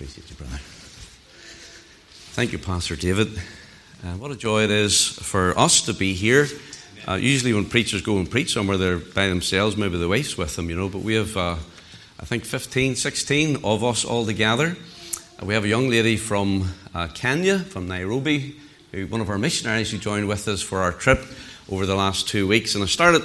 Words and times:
Appreciate 0.00 0.30
you, 0.30 0.36
brother. 0.36 0.56
Thank 2.32 2.52
you, 2.52 2.58
Pastor 2.58 2.96
David. 2.96 3.36
Uh, 4.02 4.14
what 4.16 4.30
a 4.30 4.34
joy 4.34 4.62
it 4.62 4.70
is 4.70 5.06
for 5.06 5.52
us 5.58 5.82
to 5.82 5.92
be 5.92 6.14
here. 6.14 6.46
Uh, 7.06 7.16
usually, 7.16 7.52
when 7.52 7.66
preachers 7.66 8.00
go 8.00 8.16
and 8.16 8.30
preach 8.30 8.54
somewhere, 8.54 8.78
they're 8.78 8.96
by 8.96 9.28
themselves, 9.28 9.76
maybe 9.76 9.98
the 9.98 10.08
wife's 10.08 10.38
with 10.38 10.56
them, 10.56 10.70
you 10.70 10.76
know, 10.76 10.88
but 10.88 11.02
we 11.02 11.16
have, 11.16 11.36
uh, 11.36 11.56
I 12.18 12.24
think, 12.24 12.46
15, 12.46 12.96
16 12.96 13.62
of 13.62 13.84
us 13.84 14.06
all 14.06 14.24
together. 14.24 14.74
Uh, 15.38 15.44
we 15.44 15.52
have 15.52 15.64
a 15.64 15.68
young 15.68 15.90
lady 15.90 16.16
from 16.16 16.70
uh, 16.94 17.08
Kenya, 17.08 17.58
from 17.58 17.86
Nairobi, 17.86 18.56
who, 18.92 19.06
one 19.06 19.20
of 19.20 19.28
our 19.28 19.36
missionaries 19.36 19.90
who 19.90 19.98
joined 19.98 20.28
with 20.28 20.48
us 20.48 20.62
for 20.62 20.78
our 20.78 20.92
trip 20.92 21.22
over 21.70 21.84
the 21.84 21.94
last 21.94 22.26
two 22.26 22.48
weeks. 22.48 22.74
And 22.74 22.82
I 22.82 22.86
started 22.86 23.20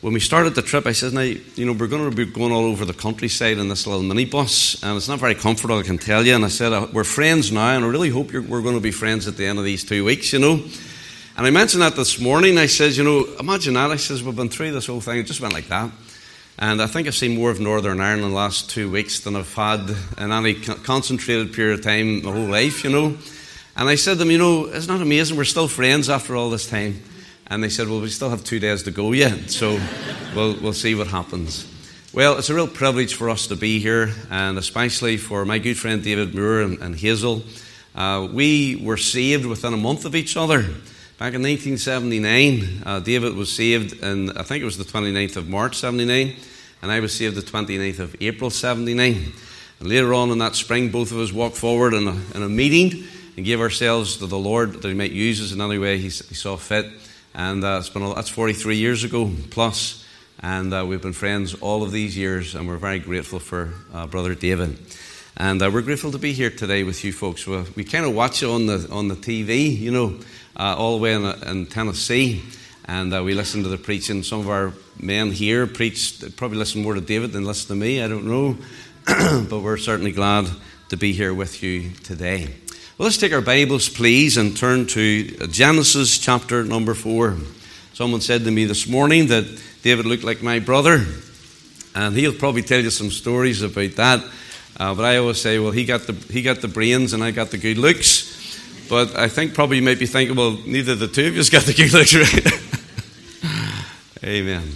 when 0.00 0.12
we 0.12 0.20
started 0.20 0.54
the 0.54 0.62
trip, 0.62 0.86
I 0.86 0.92
said, 0.92 1.12
now, 1.12 1.22
you 1.22 1.66
know, 1.66 1.72
we're 1.72 1.88
going 1.88 2.08
to 2.08 2.14
be 2.14 2.24
going 2.24 2.52
all 2.52 2.66
over 2.66 2.84
the 2.84 2.92
countryside 2.92 3.58
in 3.58 3.68
this 3.68 3.84
little 3.84 4.02
minibus, 4.02 4.80
and 4.84 4.96
it's 4.96 5.08
not 5.08 5.18
very 5.18 5.34
comfortable, 5.34 5.78
I 5.78 5.82
can 5.82 5.98
tell 5.98 6.24
you. 6.24 6.36
And 6.36 6.44
I 6.44 6.48
said, 6.48 6.72
uh, 6.72 6.86
we're 6.92 7.02
friends 7.02 7.50
now, 7.50 7.74
and 7.74 7.84
I 7.84 7.88
really 7.88 8.10
hope 8.10 8.32
we're 8.32 8.62
going 8.62 8.76
to 8.76 8.80
be 8.80 8.92
friends 8.92 9.26
at 9.26 9.36
the 9.36 9.46
end 9.46 9.58
of 9.58 9.64
these 9.64 9.82
two 9.82 10.04
weeks, 10.04 10.32
you 10.32 10.38
know. 10.38 10.62
And 11.36 11.46
I 11.46 11.50
mentioned 11.50 11.82
that 11.82 11.96
this 11.96 12.20
morning. 12.20 12.58
I 12.58 12.66
says, 12.66 12.96
you 12.96 13.02
know, 13.02 13.26
imagine 13.40 13.74
that. 13.74 13.90
I 13.90 13.96
says, 13.96 14.22
we've 14.22 14.36
been 14.36 14.48
through 14.48 14.70
this 14.70 14.86
whole 14.86 15.00
thing. 15.00 15.18
It 15.18 15.24
just 15.24 15.40
went 15.40 15.54
like 15.54 15.66
that. 15.68 15.90
And 16.60 16.80
I 16.80 16.86
think 16.86 17.08
I've 17.08 17.14
seen 17.14 17.36
more 17.36 17.50
of 17.50 17.58
Northern 17.58 18.00
Ireland 18.00 18.24
in 18.24 18.30
the 18.30 18.36
last 18.36 18.70
two 18.70 18.90
weeks 18.90 19.20
than 19.20 19.34
I've 19.34 19.52
had 19.54 19.94
in 20.18 20.30
any 20.30 20.54
concentrated 20.54 21.52
period 21.52 21.78
of 21.78 21.84
time 21.84 22.24
my 22.24 22.32
whole 22.32 22.46
life, 22.46 22.84
you 22.84 22.90
know. 22.90 23.16
And 23.76 23.88
I 23.88 23.96
said 23.96 24.12
to 24.12 24.18
them, 24.18 24.30
you 24.30 24.38
know, 24.38 24.66
isn't 24.66 24.92
that 24.92 25.02
amazing? 25.02 25.36
We're 25.36 25.44
still 25.44 25.68
friends 25.68 26.08
after 26.08 26.34
all 26.34 26.50
this 26.50 26.68
time. 26.68 27.00
And 27.50 27.64
they 27.64 27.68
said, 27.68 27.88
Well, 27.88 28.00
we 28.00 28.10
still 28.10 28.30
have 28.30 28.44
two 28.44 28.58
days 28.58 28.82
to 28.84 28.90
go 28.90 29.12
yet, 29.12 29.50
so 29.50 29.80
we'll, 30.34 30.54
we'll 30.60 30.72
see 30.72 30.94
what 30.94 31.06
happens. 31.06 31.66
Well, 32.12 32.38
it's 32.38 32.50
a 32.50 32.54
real 32.54 32.66
privilege 32.66 33.14
for 33.14 33.30
us 33.30 33.46
to 33.48 33.56
be 33.56 33.78
here, 33.78 34.12
and 34.30 34.58
especially 34.58 35.16
for 35.16 35.44
my 35.44 35.58
good 35.58 35.76
friend 35.76 36.02
David 36.02 36.34
Moore 36.34 36.60
and, 36.60 36.78
and 36.78 36.96
Hazel. 36.96 37.42
Uh, 37.94 38.28
we 38.32 38.76
were 38.76 38.96
saved 38.96 39.44
within 39.46 39.74
a 39.74 39.76
month 39.76 40.04
of 40.04 40.14
each 40.14 40.36
other. 40.36 40.62
Back 41.18 41.34
in 41.34 41.42
1979, 41.42 42.82
uh, 42.86 43.00
David 43.00 43.34
was 43.34 43.52
saved, 43.52 44.02
and 44.02 44.30
I 44.38 44.42
think 44.42 44.62
it 44.62 44.64
was 44.64 44.78
the 44.78 44.84
29th 44.84 45.36
of 45.36 45.48
March 45.48 45.76
79, 45.76 46.36
and 46.80 46.92
I 46.92 47.00
was 47.00 47.12
saved 47.12 47.34
the 47.34 47.42
29th 47.42 47.98
of 47.98 48.16
April 48.20 48.50
79. 48.50 49.32
And 49.80 49.88
later 49.88 50.14
on 50.14 50.30
in 50.30 50.38
that 50.38 50.54
spring, 50.54 50.90
both 50.90 51.12
of 51.12 51.18
us 51.18 51.32
walked 51.32 51.56
forward 51.56 51.92
in 51.92 52.06
a, 52.06 52.14
in 52.34 52.42
a 52.42 52.48
meeting 52.48 53.04
and 53.36 53.44
gave 53.44 53.60
ourselves 53.60 54.16
to 54.18 54.26
the 54.26 54.38
Lord 54.38 54.74
that 54.74 54.88
He 54.88 54.94
might 54.94 55.12
use 55.12 55.40
us 55.40 55.52
in 55.52 55.60
any 55.60 55.78
way 55.78 55.98
He, 55.98 56.04
he 56.04 56.34
saw 56.34 56.56
fit. 56.56 56.86
And 57.34 57.62
uh, 57.62 57.78
it's 57.78 57.90
been 57.90 58.02
that's 58.14 58.28
43 58.28 58.76
years 58.76 59.04
ago 59.04 59.30
plus, 59.50 60.04
and 60.40 60.72
uh, 60.72 60.84
we've 60.86 61.02
been 61.02 61.12
friends 61.12 61.54
all 61.54 61.82
of 61.82 61.92
these 61.92 62.16
years, 62.16 62.54
and 62.54 62.66
we're 62.66 62.78
very 62.78 62.98
grateful 62.98 63.38
for 63.38 63.74
uh, 63.92 64.06
Brother 64.06 64.34
David. 64.34 64.78
And 65.36 65.62
uh, 65.62 65.70
we're 65.72 65.82
grateful 65.82 66.10
to 66.12 66.18
be 66.18 66.32
here 66.32 66.50
today 66.50 66.82
with 66.82 67.04
you 67.04 67.12
folks. 67.12 67.46
We, 67.46 67.62
we 67.76 67.84
kind 67.84 68.04
of 68.04 68.14
watch 68.14 68.42
it 68.42 68.48
on 68.48 68.66
the 68.66 68.88
on 68.90 69.08
the 69.08 69.14
TV, 69.14 69.78
you 69.78 69.90
know, 69.90 70.18
uh, 70.56 70.74
all 70.76 70.96
the 70.96 71.02
way 71.02 71.12
in, 71.12 71.24
in 71.24 71.66
Tennessee, 71.66 72.42
and 72.86 73.14
uh, 73.14 73.22
we 73.22 73.34
listen 73.34 73.62
to 73.62 73.68
the 73.68 73.78
preaching. 73.78 74.22
Some 74.22 74.40
of 74.40 74.48
our 74.48 74.72
men 74.98 75.30
here 75.30 75.66
preach, 75.66 76.20
probably 76.36 76.58
listen 76.58 76.82
more 76.82 76.94
to 76.94 77.00
David 77.00 77.32
than 77.32 77.44
listen 77.44 77.68
to 77.68 77.76
me. 77.76 78.02
I 78.02 78.08
don't 78.08 78.26
know, 78.26 78.56
but 79.48 79.60
we're 79.60 79.76
certainly 79.76 80.12
glad 80.12 80.48
to 80.88 80.96
be 80.96 81.12
here 81.12 81.34
with 81.34 81.62
you 81.62 81.90
today. 82.02 82.54
Well, 82.98 83.04
let's 83.04 83.16
take 83.16 83.32
our 83.32 83.40
Bibles, 83.40 83.88
please, 83.88 84.36
and 84.38 84.56
turn 84.56 84.88
to 84.88 85.22
Genesis 85.46 86.18
chapter 86.18 86.64
number 86.64 86.94
four. 86.94 87.36
Someone 87.92 88.20
said 88.20 88.42
to 88.42 88.50
me 88.50 88.64
this 88.64 88.88
morning 88.88 89.28
that 89.28 89.44
David 89.84 90.04
looked 90.04 90.24
like 90.24 90.42
my 90.42 90.58
brother, 90.58 91.06
and 91.94 92.16
he'll 92.16 92.34
probably 92.34 92.62
tell 92.62 92.80
you 92.80 92.90
some 92.90 93.10
stories 93.10 93.62
about 93.62 93.92
that. 93.92 94.24
Uh, 94.80 94.96
but 94.96 95.04
I 95.04 95.18
always 95.18 95.40
say, 95.40 95.60
well, 95.60 95.70
he 95.70 95.84
got, 95.84 96.08
the, 96.08 96.14
he 96.32 96.42
got 96.42 96.60
the 96.60 96.66
brains 96.66 97.12
and 97.12 97.22
I 97.22 97.30
got 97.30 97.52
the 97.52 97.58
good 97.58 97.78
looks. 97.78 98.58
But 98.88 99.16
I 99.16 99.28
think 99.28 99.54
probably 99.54 99.76
you 99.76 99.84
might 99.84 100.00
be 100.00 100.06
thinking, 100.06 100.34
well, 100.34 100.58
neither 100.66 100.96
the 100.96 101.06
two 101.06 101.28
of 101.28 101.38
us 101.38 101.50
got 101.50 101.62
the 101.62 101.74
good 101.74 101.92
looks, 101.92 102.16
right? 104.24 104.24
Amen. 104.24 104.72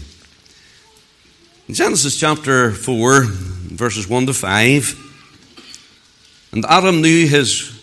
In 1.66 1.74
Genesis 1.74 2.20
chapter 2.20 2.70
4, 2.70 3.24
verses 3.24 4.06
1 4.06 4.26
to 4.26 4.32
5, 4.32 6.52
and 6.52 6.64
Adam 6.66 7.02
knew 7.02 7.26
his 7.26 7.81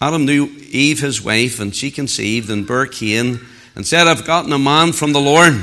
Adam 0.00 0.26
knew 0.26 0.46
Eve, 0.70 1.00
his 1.00 1.22
wife, 1.22 1.58
and 1.58 1.74
she 1.74 1.90
conceived 1.90 2.50
and 2.50 2.66
bare 2.66 2.86
Cain, 2.86 3.40
and 3.74 3.86
said, 3.86 4.06
I've 4.06 4.26
gotten 4.26 4.52
a 4.52 4.58
man 4.58 4.92
from 4.92 5.12
the 5.12 5.20
Lord. 5.20 5.54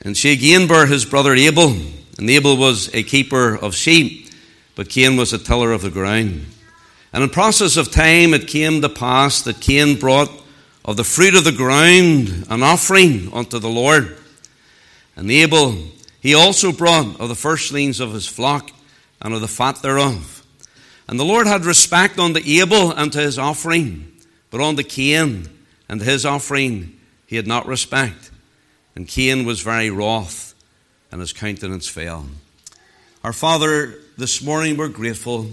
And 0.00 0.16
she 0.16 0.32
again 0.32 0.66
bare 0.66 0.86
his 0.86 1.04
brother 1.04 1.34
Abel, 1.34 1.76
and 2.18 2.30
Abel 2.30 2.56
was 2.56 2.92
a 2.94 3.02
keeper 3.02 3.54
of 3.54 3.74
sheep, 3.74 4.30
but 4.76 4.88
Cain 4.88 5.16
was 5.16 5.32
a 5.32 5.38
tiller 5.38 5.72
of 5.72 5.82
the 5.82 5.90
ground. 5.90 6.46
And 7.12 7.22
in 7.22 7.30
process 7.30 7.76
of 7.76 7.90
time 7.90 8.34
it 8.34 8.48
came 8.48 8.80
to 8.80 8.88
pass 8.88 9.42
that 9.42 9.60
Cain 9.60 9.98
brought 9.98 10.30
of 10.84 10.96
the 10.96 11.04
fruit 11.04 11.34
of 11.34 11.44
the 11.44 11.52
ground 11.52 12.46
an 12.48 12.62
offering 12.62 13.30
unto 13.32 13.58
the 13.58 13.68
Lord. 13.68 14.16
And 15.16 15.30
Abel, 15.30 15.76
he 16.20 16.34
also 16.34 16.72
brought 16.72 17.20
of 17.20 17.28
the 17.28 17.34
firstlings 17.34 18.00
of 18.00 18.12
his 18.12 18.26
flock 18.26 18.70
and 19.20 19.34
of 19.34 19.40
the 19.40 19.48
fat 19.48 19.82
thereof. 19.82 20.37
And 21.08 21.18
the 21.18 21.24
Lord 21.24 21.46
had 21.46 21.64
respect 21.64 22.18
unto 22.18 22.40
Abel 22.44 22.92
and 22.92 23.10
to 23.12 23.20
his 23.20 23.38
offering, 23.38 24.12
but 24.50 24.60
unto 24.60 24.82
Cain 24.82 25.48
and 25.88 26.02
his 26.02 26.26
offering 26.26 26.98
he 27.26 27.36
had 27.36 27.46
not 27.46 27.66
respect. 27.66 28.30
And 28.94 29.08
Cain 29.08 29.46
was 29.46 29.60
very 29.60 29.90
wroth, 29.90 30.54
and 31.10 31.20
his 31.20 31.32
countenance 31.32 31.88
fell. 31.88 32.26
Our 33.24 33.32
Father, 33.32 33.94
this 34.18 34.42
morning 34.42 34.76
we're 34.76 34.88
grateful 34.88 35.50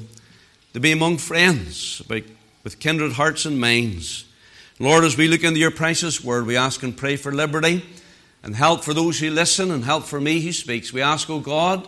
to 0.74 0.80
be 0.80 0.92
among 0.92 1.18
friends 1.18 2.02
with 2.10 2.80
kindred 2.80 3.14
hearts 3.14 3.46
and 3.46 3.60
minds. 3.60 4.26
Lord, 4.78 5.06
as 5.06 5.16
we 5.16 5.30
look 5.30 5.44
into 5.44 5.60
your 5.60 5.72
precious 5.72 6.22
word, 6.22 6.46
we 6.48 6.58
ask 6.58 6.84
and 6.84 6.98
pray 6.98 7.16
for 7.16 7.32
liberty 7.32 7.86
and 8.44 8.56
help 8.56 8.84
for 8.84 8.94
those 8.94 9.20
who 9.20 9.30
listen 9.30 9.72
and 9.72 9.86
help 9.86 10.04
for 10.04 10.20
me 10.20 10.42
who 10.42 10.52
speaks. 10.52 10.92
We 10.92 11.02
ask, 11.02 11.30
O 11.30 11.36
oh 11.36 11.40
God, 11.40 11.88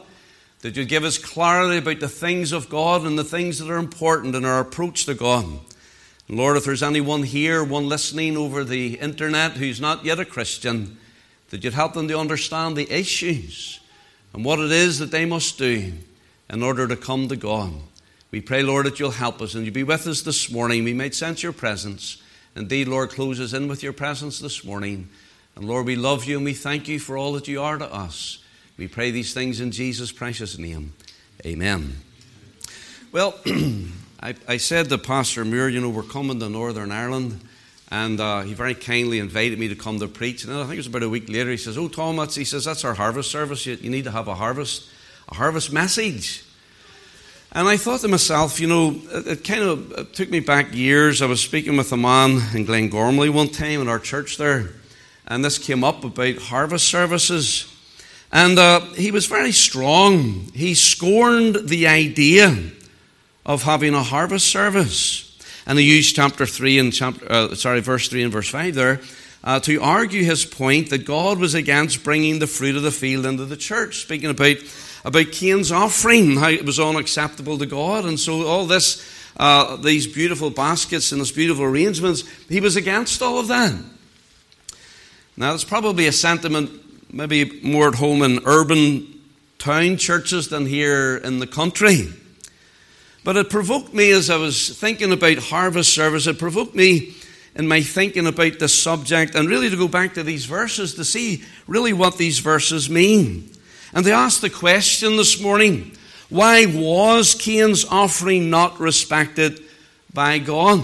that 0.62 0.76
you 0.76 0.86
give 0.86 1.04
us 1.04 1.18
clarity 1.18 1.78
about 1.78 2.00
the 2.00 2.10
things 2.10 2.52
of 2.52 2.70
God 2.70 3.04
and 3.04 3.18
the 3.18 3.24
things 3.24 3.60
that 3.60 3.70
are 3.70 3.78
important 3.78 4.36
in 4.36 4.46
our 4.46 4.60
approach 4.60 5.06
to 5.06 5.14
God. 5.14 5.46
And 6.28 6.38
Lord, 6.38 6.58
if 6.58 6.66
there's 6.66 6.84
anyone 6.84 7.24
here, 7.24 7.64
one 7.64 7.88
listening 7.88 8.36
over 8.36 8.64
the 8.64 8.96
internet 8.96 9.54
who's 9.54 9.80
not 9.80 10.04
yet 10.04 10.20
a 10.20 10.26
Christian, 10.26 10.98
that 11.50 11.64
you'd 11.64 11.74
help 11.74 11.94
them 11.94 12.08
to 12.08 12.20
understand 12.20 12.76
the 12.76 12.92
issues 12.92 13.80
and 14.34 14.44
what 14.44 14.60
it 14.60 14.72
is 14.72 15.00
that 15.00 15.12
they 15.12 15.26
must 15.26 15.58
do 15.58 15.94
in 16.50 16.64
order 16.64 16.88
to 16.88 16.96
come 16.96 17.28
to 17.28 17.36
God. 17.36 17.74
We 18.32 18.42
pray, 18.42 18.62
Lord, 18.62 18.86
that 18.88 19.00
you'll 19.00 19.12
help 19.12 19.42
us 19.42 19.56
and 19.56 19.64
you'll 19.64 19.74
be 19.74 19.84
with 19.84 20.06
us 20.06 20.22
this 20.22 20.52
morning. 20.52 20.84
We 20.84 20.94
might 20.94 21.16
sense 21.16 21.44
your 21.44 21.54
presence. 21.54 22.22
Indeed, 22.56 22.88
Lord, 22.88 23.12
close 23.12 23.40
us 23.40 23.54
in 23.54 23.68
with 23.68 23.84
your 23.84 23.94
presence 23.94 24.40
this 24.40 24.66
morning. 24.66 25.10
And 25.56 25.66
Lord, 25.66 25.86
we 25.86 25.96
love 25.96 26.26
you 26.26 26.36
and 26.36 26.46
we 26.46 26.54
thank 26.54 26.88
you 26.88 27.00
for 27.00 27.18
all 27.18 27.34
that 27.34 27.48
you 27.48 27.62
are 27.62 27.78
to 27.78 27.94
us. 27.94 28.40
We 28.78 28.88
pray 28.88 29.10
these 29.10 29.34
things 29.34 29.60
in 29.60 29.72
Jesus' 29.72 30.12
precious 30.12 30.60
name. 30.60 30.94
Amen. 31.44 31.96
Well, 33.12 33.34
I, 34.22 34.36
I, 34.48 34.58
said 34.58 34.90
to 34.90 35.00
Pastor 35.00 35.44
Moore, 35.44 35.68
you 35.68 35.82
know, 35.82 35.90
we're 35.90 36.04
coming 36.04 36.40
to 36.40 36.48
Northern 36.48 36.92
Ireland, 36.92 37.42
and 37.90 38.20
uh, 38.20 38.42
he 38.42 38.54
very 38.54 38.76
kindly 38.76 39.18
invited 39.18 39.58
me 39.58 39.68
to 39.70 39.76
come 39.76 40.00
to 40.00 40.08
preach. 40.08 40.44
And 40.44 40.54
I 40.54 40.62
think 40.62 40.74
it 40.74 40.78
was 40.78 40.88
about 40.88 41.02
a 41.02 41.10
week 41.10 41.28
later, 41.28 41.50
he 41.50 41.58
says, 41.58 41.76
Oh, 41.76 41.88
Tom, 41.88 42.18
that's, 42.18 42.36
he 42.36 42.44
says, 42.44 42.66
that's 42.66 42.86
our 42.86 42.94
harvest 42.94 43.32
service. 43.32 43.66
You, 43.66 43.80
you 43.82 43.90
need 43.90 44.04
to 44.04 44.12
have 44.12 44.28
a 44.28 44.36
harvest, 44.36 44.88
a 45.30 45.34
harvest 45.34 45.74
message. 45.74 46.44
And 47.54 47.68
I 47.68 47.78
thought 47.78 48.02
to 48.02 48.08
myself, 48.08 48.60
you 48.60 48.68
know, 48.68 49.02
it, 49.10 49.28
it 49.28 49.44
kind 49.44 49.64
of 49.64 49.92
it 49.94 50.14
took 50.14 50.30
me 50.30 50.40
back 50.40 50.76
years. 50.76 51.24
I 51.24 51.26
was 51.26 51.42
speaking 51.42 51.78
with 51.78 51.92
a 51.94 51.98
man 51.98 52.34
in 52.54 52.68
Glengormley 52.68 53.32
one 53.32 53.50
time 53.50 53.82
in 53.82 53.88
our 53.88 53.98
church 54.00 54.38
there, 54.38 54.70
and 55.26 55.44
this 55.44 55.58
came 55.58 55.84
up 55.84 56.04
about 56.04 56.38
harvest 56.38 56.88
services. 56.88 57.74
And 58.32 58.60
uh, 58.60 58.82
he 58.94 59.12
was 59.12 59.26
very 59.26 59.52
strong. 59.52 60.52
He 60.54 60.74
scorned 60.74 61.70
the 61.70 61.88
idea 61.88 62.56
of 63.46 63.64
having 63.64 63.94
a 63.94 64.04
harvest 64.04 64.48
service. 64.48 65.24
And 65.66 65.80
he 65.80 65.86
used 65.86 66.16
chapter 66.16 66.46
3 66.46 66.80
and 66.80 66.94
chapter, 66.94 67.32
uh, 67.32 67.56
sorry, 67.56 67.80
verse 67.80 68.08
3 68.10 68.24
and 68.24 68.32
verse 68.32 68.50
5 68.50 68.76
there 68.76 69.02
uh, 69.44 69.60
to 69.62 69.82
argue 69.82 70.24
his 70.24 70.46
point 70.46 70.90
that 70.90 71.06
God 71.06 71.40
was 71.40 71.56
against 71.56 72.04
bringing 72.04 72.40
the 72.40 72.48
fruit 72.48 72.76
of 72.76 72.84
the 72.84 72.92
field 72.92 73.26
into 73.26 73.46
the 73.46 73.56
church, 73.56 74.00
speaking 74.00 74.30
about, 74.30 74.58
about 75.06 75.32
Cain's 75.32 75.72
offering, 75.72 76.36
how 76.36 76.50
it 76.50 76.66
was 76.66 76.80
unacceptable 76.80 77.58
to 77.58 77.66
God. 77.66 78.04
And 78.04 78.20
so 78.20 78.46
all 78.46 78.66
this, 78.66 79.06
uh, 79.38 79.78
these 79.78 80.06
beautiful 80.06 80.50
baskets 80.50 81.14
and 81.14 81.22
these 81.22 81.32
beautiful 81.32 81.64
arrangements, 81.64 82.24
he 82.50 82.60
was 82.60 82.76
against 82.76 83.22
all 83.22 83.40
of 83.40 83.48
that. 83.48 83.74
Now, 85.38 85.54
it's 85.54 85.64
probably 85.64 86.08
a 86.08 86.12
sentiment 86.12 86.72
maybe 87.12 87.60
more 87.62 87.90
at 87.90 87.96
home 87.96 88.22
in 88.22 88.40
urban 88.46 89.22
town 89.60 89.98
churches 89.98 90.50
than 90.50 90.66
here 90.66 91.18
in 91.18 91.40
the 91.40 91.48
country. 91.48 92.08
But 93.24 93.38
it 93.38 93.50
provoked 93.50 93.94
me 93.94 94.12
as 94.12 94.30
I 94.30 94.38
was 94.38 94.78
thinking 94.78 95.12
about 95.12 95.38
harvest 95.38 95.94
service, 95.94 96.28
it 96.28 96.40
provoked 96.40 96.76
me 96.76 97.16
in 97.56 97.68
my 97.68 97.82
thinking 97.82 98.28
about 98.28 98.60
this 98.60 98.82
subject 98.82 99.36
and 99.36 99.50
really 99.50 99.70
to 99.70 99.76
go 99.76 99.88
back 99.88 100.14
to 100.14 100.24
these 100.24 100.46
verses 100.46 100.94
to 100.96 101.04
see 101.04 101.44
really 101.66 101.92
what 101.92 102.18
these 102.18 102.40
verses 102.40 102.90
mean. 102.90 103.52
And 103.94 104.06
they 104.06 104.12
asked 104.12 104.42
the 104.42 104.50
question 104.50 105.18
this 105.18 105.42
morning 105.42 105.98
Why 106.30 106.66
was 106.68 107.36
Cain's 107.36 107.84
offering 107.86 108.50
not 108.50 108.80
respected 108.80 109.60
by 110.14 110.38
God? 110.40 110.84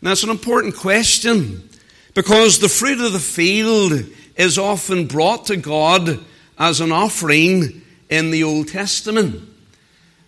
Now, 0.00 0.12
it's 0.12 0.22
an 0.22 0.30
important 0.30 0.76
question 0.76 1.68
because 2.14 2.58
the 2.58 2.68
fruit 2.68 3.00
of 3.00 3.12
the 3.12 3.18
field 3.18 3.92
is 4.36 4.58
often 4.58 5.06
brought 5.06 5.46
to 5.46 5.56
God 5.56 6.20
as 6.58 6.80
an 6.80 6.92
offering 6.92 7.82
in 8.08 8.30
the 8.30 8.44
Old 8.44 8.68
Testament. 8.68 9.42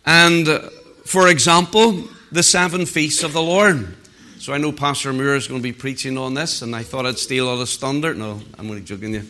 And, 0.04 0.48
uh, 0.48 0.70
for 1.04 1.28
example, 1.28 2.04
the 2.30 2.42
seven 2.42 2.86
feasts 2.86 3.22
of 3.22 3.32
the 3.32 3.42
Lord. 3.42 3.96
So 4.38 4.52
I 4.52 4.58
know 4.58 4.72
Pastor 4.72 5.12
Moore 5.12 5.36
is 5.36 5.46
going 5.46 5.60
to 5.60 5.62
be 5.62 5.72
preaching 5.72 6.18
on 6.18 6.34
this, 6.34 6.62
and 6.62 6.74
I 6.74 6.82
thought 6.82 7.06
I'd 7.06 7.18
steal 7.18 7.48
all 7.48 7.60
his 7.60 7.76
thunder. 7.76 8.14
No, 8.14 8.40
I'm 8.58 8.68
only 8.68 8.82
joking 8.82 9.14
you. 9.14 9.22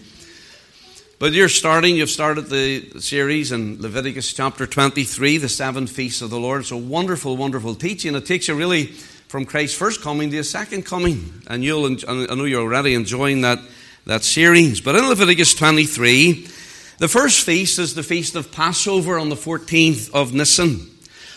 But 1.18 1.34
you're 1.34 1.48
starting, 1.48 1.96
you've 1.96 2.10
started 2.10 2.46
the 2.46 2.98
series 2.98 3.52
in 3.52 3.80
Leviticus 3.80 4.32
chapter 4.32 4.66
23, 4.66 5.36
the 5.36 5.48
seven 5.48 5.86
feasts 5.86 6.20
of 6.20 6.30
the 6.30 6.40
Lord. 6.40 6.62
It's 6.62 6.72
a 6.72 6.76
wonderful, 6.76 7.36
wonderful 7.36 7.74
teaching. 7.74 8.14
It 8.14 8.26
takes 8.26 8.48
you 8.48 8.54
really 8.54 8.86
from 8.86 9.44
Christ's 9.44 9.76
first 9.76 10.02
coming 10.02 10.30
to 10.30 10.36
his 10.36 10.50
second 10.50 10.84
coming. 10.84 11.42
And 11.46 11.62
you'll, 11.62 11.86
I 12.08 12.34
know 12.34 12.44
you're 12.44 12.62
already 12.62 12.94
enjoying 12.94 13.42
that, 13.42 13.60
that 14.04 14.24
series. 14.24 14.80
But 14.80 14.96
in 14.96 15.08
Leviticus 15.08 15.54
23, 15.54 16.48
the 16.98 17.08
first 17.08 17.44
feast 17.44 17.78
is 17.78 17.94
the 17.94 18.02
feast 18.02 18.34
of 18.34 18.50
Passover 18.50 19.18
on 19.18 19.28
the 19.28 19.36
14th 19.36 20.12
of 20.12 20.32
Nisan. 20.32 20.88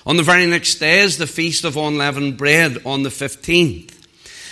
On 0.06 0.18
the 0.18 0.24
very 0.24 0.46
next 0.46 0.76
day 0.76 1.00
is 1.00 1.18
the 1.18 1.28
feast 1.28 1.64
of 1.64 1.78
unleavened 1.78 2.38
bread 2.38 2.78
on 2.86 3.04
the 3.04 3.10
15th. 3.10 3.92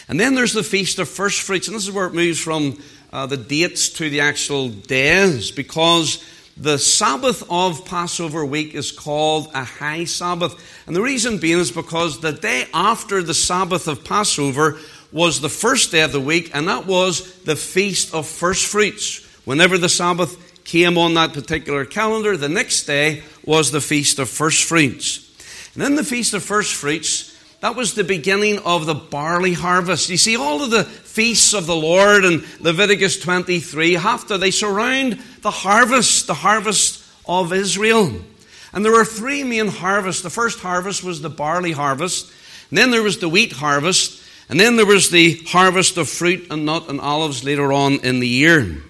And 0.08 0.20
then 0.20 0.36
there's 0.36 0.54
the 0.54 0.64
feast 0.64 1.00
of 1.00 1.10
first 1.10 1.42
fruits. 1.42 1.68
And 1.68 1.76
this 1.76 1.88
is 1.88 1.92
where 1.92 2.08
it 2.08 2.14
moves 2.14 2.40
from 2.40 2.82
uh, 3.12 3.26
the 3.26 3.38
dates 3.38 3.90
to 3.90 4.10
the 4.10 4.22
actual 4.22 4.70
days 4.70 5.52
because 5.52 6.24
the 6.56 6.78
Sabbath 6.78 7.44
of 7.50 7.86
Passover 7.86 8.46
week 8.46 8.76
is 8.76 8.92
called 8.92 9.50
a 9.56 9.64
high 9.64 10.04
Sabbath. 10.04 10.56
And 10.86 10.96
the 10.96 11.02
reason 11.02 11.40
being 11.40 11.60
is 11.60 11.72
because 11.72 12.20
the 12.20 12.32
day 12.32 12.68
after 12.74 13.24
the 13.24 13.34
Sabbath 13.34 13.88
of 13.88 14.04
Passover 14.04 14.78
was 15.14 15.40
the 15.40 15.50
first 15.50 15.92
day 15.92 16.02
of 16.02 16.12
the 16.12 16.20
week, 16.20 16.52
and 16.54 16.68
that 16.68 16.88
was 16.88 17.42
the 17.44 17.56
Feast 17.56 18.14
of 18.14 18.28
First 18.28 18.66
Fruits. 18.66 19.24
Whenever 19.46 19.78
the 19.78 19.88
Sabbath 19.88 20.64
came 20.66 20.98
on 20.98 21.14
that 21.14 21.34
particular 21.34 21.86
calendar, 21.86 22.36
the 22.36 22.50
next 22.50 22.86
day 22.86 23.22
was 23.46 23.72
the 23.72 23.80
Feast 23.80 24.18
of 24.18 24.28
First 24.28 24.64
Fruits. 24.64 25.20
And 25.76 25.84
then 25.84 25.96
the 25.96 26.04
Feast 26.04 26.34
of 26.34 26.44
First 26.44 26.74
Fruits, 26.74 27.38
that 27.60 27.76
was 27.76 27.94
the 27.94 28.04
beginning 28.04 28.60
of 28.60 28.88
the 28.88 28.96
barley 28.96 29.54
harvest. 29.54 30.10
You 30.10 30.18
see, 30.18 30.36
all 30.36 30.64
of 30.64 30.72
the 30.72 30.84
feasts 30.84 31.54
of 31.54 31.68
the 31.68 31.76
Lord 31.76 32.26
in 32.26 32.44
Leviticus 32.60 33.20
23 33.20 33.98
after 33.98 34.38
they 34.38 34.52
surround 34.52 35.20
the 35.42 35.52
harvest, 35.52 36.26
the 36.26 36.34
harvest 36.34 37.06
of 37.28 37.54
Israel. 37.54 38.12
And 38.74 38.84
there 38.84 38.92
were 38.92 39.06
three 39.06 39.44
main 39.44 39.68
harvests. 39.68 40.24
The 40.24 40.32
first 40.32 40.60
harvest 40.60 41.04
was 41.04 41.22
the 41.22 41.30
barley 41.30 41.72
harvest, 41.72 42.32
and 42.70 42.78
then 42.78 42.90
there 42.90 43.04
was 43.04 43.20
the 43.20 43.30
wheat 43.30 43.52
harvest, 43.52 44.23
and 44.50 44.60
then 44.60 44.76
there 44.76 44.86
was 44.86 45.10
the 45.10 45.36
harvest 45.48 45.98
of 45.98 46.10
fruit 46.10 46.48
and 46.52 46.66
nut 46.66 46.90
and 46.90 47.00
olives 47.00 47.44
later 47.44 47.72
on 47.72 47.94
in 48.00 48.20
the 48.20 48.28
year. 48.28 48.84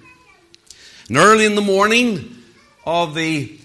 And 1.07 1.17
early 1.17 1.45
in 1.45 1.55
the 1.55 1.61
morning 1.61 2.37
of 2.85 3.15
the 3.15 3.59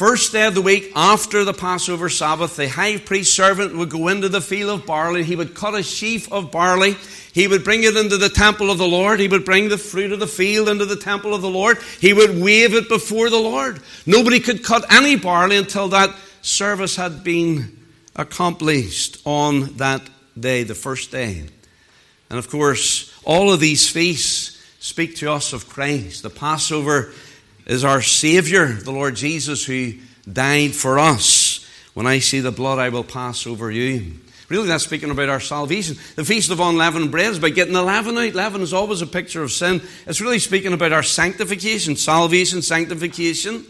First 0.00 0.32
day 0.32 0.46
of 0.46 0.54
the 0.54 0.62
week 0.62 0.92
after 0.96 1.44
the 1.44 1.52
Passover 1.52 2.08
Sabbath, 2.08 2.56
the 2.56 2.70
high 2.70 2.96
priest 2.96 3.36
servant 3.36 3.76
would 3.76 3.90
go 3.90 4.08
into 4.08 4.30
the 4.30 4.40
field 4.40 4.80
of 4.80 4.86
barley. 4.86 5.22
He 5.22 5.36
would 5.36 5.54
cut 5.54 5.74
a 5.74 5.82
sheaf 5.82 6.32
of 6.32 6.50
barley. 6.50 6.96
He 7.34 7.46
would 7.46 7.64
bring 7.64 7.82
it 7.82 7.94
into 7.98 8.16
the 8.16 8.30
temple 8.30 8.70
of 8.70 8.78
the 8.78 8.88
Lord. 8.88 9.20
He 9.20 9.28
would 9.28 9.44
bring 9.44 9.68
the 9.68 9.76
fruit 9.76 10.12
of 10.12 10.18
the 10.18 10.26
field 10.26 10.70
into 10.70 10.86
the 10.86 10.96
temple 10.96 11.34
of 11.34 11.42
the 11.42 11.50
Lord. 11.50 11.76
He 12.00 12.14
would 12.14 12.40
wave 12.40 12.72
it 12.72 12.88
before 12.88 13.28
the 13.28 13.36
Lord. 13.36 13.82
Nobody 14.06 14.40
could 14.40 14.64
cut 14.64 14.90
any 14.90 15.16
barley 15.16 15.58
until 15.58 15.88
that 15.88 16.16
service 16.40 16.96
had 16.96 17.22
been 17.22 17.78
accomplished 18.16 19.20
on 19.26 19.76
that 19.76 20.00
day, 20.38 20.62
the 20.62 20.74
first 20.74 21.10
day. 21.10 21.44
And 22.28 22.38
of 22.38 22.48
course, 22.48 23.12
all 23.24 23.52
of 23.52 23.60
these 23.60 23.88
feasts 23.88 24.62
speak 24.78 25.16
to 25.16 25.32
us 25.32 25.52
of 25.52 25.68
Christ. 25.68 26.22
The 26.22 26.30
Passover 26.30 27.12
is 27.66 27.84
our 27.84 28.02
Savior, 28.02 28.66
the 28.66 28.92
Lord 28.92 29.16
Jesus, 29.16 29.64
who 29.64 29.94
died 30.30 30.74
for 30.74 30.98
us. 30.98 31.66
When 31.94 32.06
I 32.06 32.20
see 32.20 32.40
the 32.40 32.52
blood, 32.52 32.78
I 32.78 32.88
will 32.88 33.04
pass 33.04 33.46
over 33.46 33.70
you. 33.70 34.14
Really, 34.48 34.66
that's 34.66 34.84
speaking 34.84 35.10
about 35.10 35.28
our 35.28 35.38
salvation. 35.38 35.96
The 36.16 36.24
Feast 36.24 36.50
of 36.50 36.58
Unleavened 36.58 37.12
Bread 37.12 37.30
is 37.30 37.38
about 37.38 37.54
getting 37.54 37.72
the 37.72 37.82
leaven 37.82 38.18
out. 38.18 38.34
Leaven 38.34 38.62
is 38.62 38.72
always 38.72 39.00
a 39.00 39.06
picture 39.06 39.44
of 39.44 39.52
sin. 39.52 39.80
It's 40.06 40.20
really 40.20 40.40
speaking 40.40 40.72
about 40.72 40.92
our 40.92 41.04
sanctification, 41.04 41.94
salvation, 41.94 42.60
sanctification. 42.60 43.64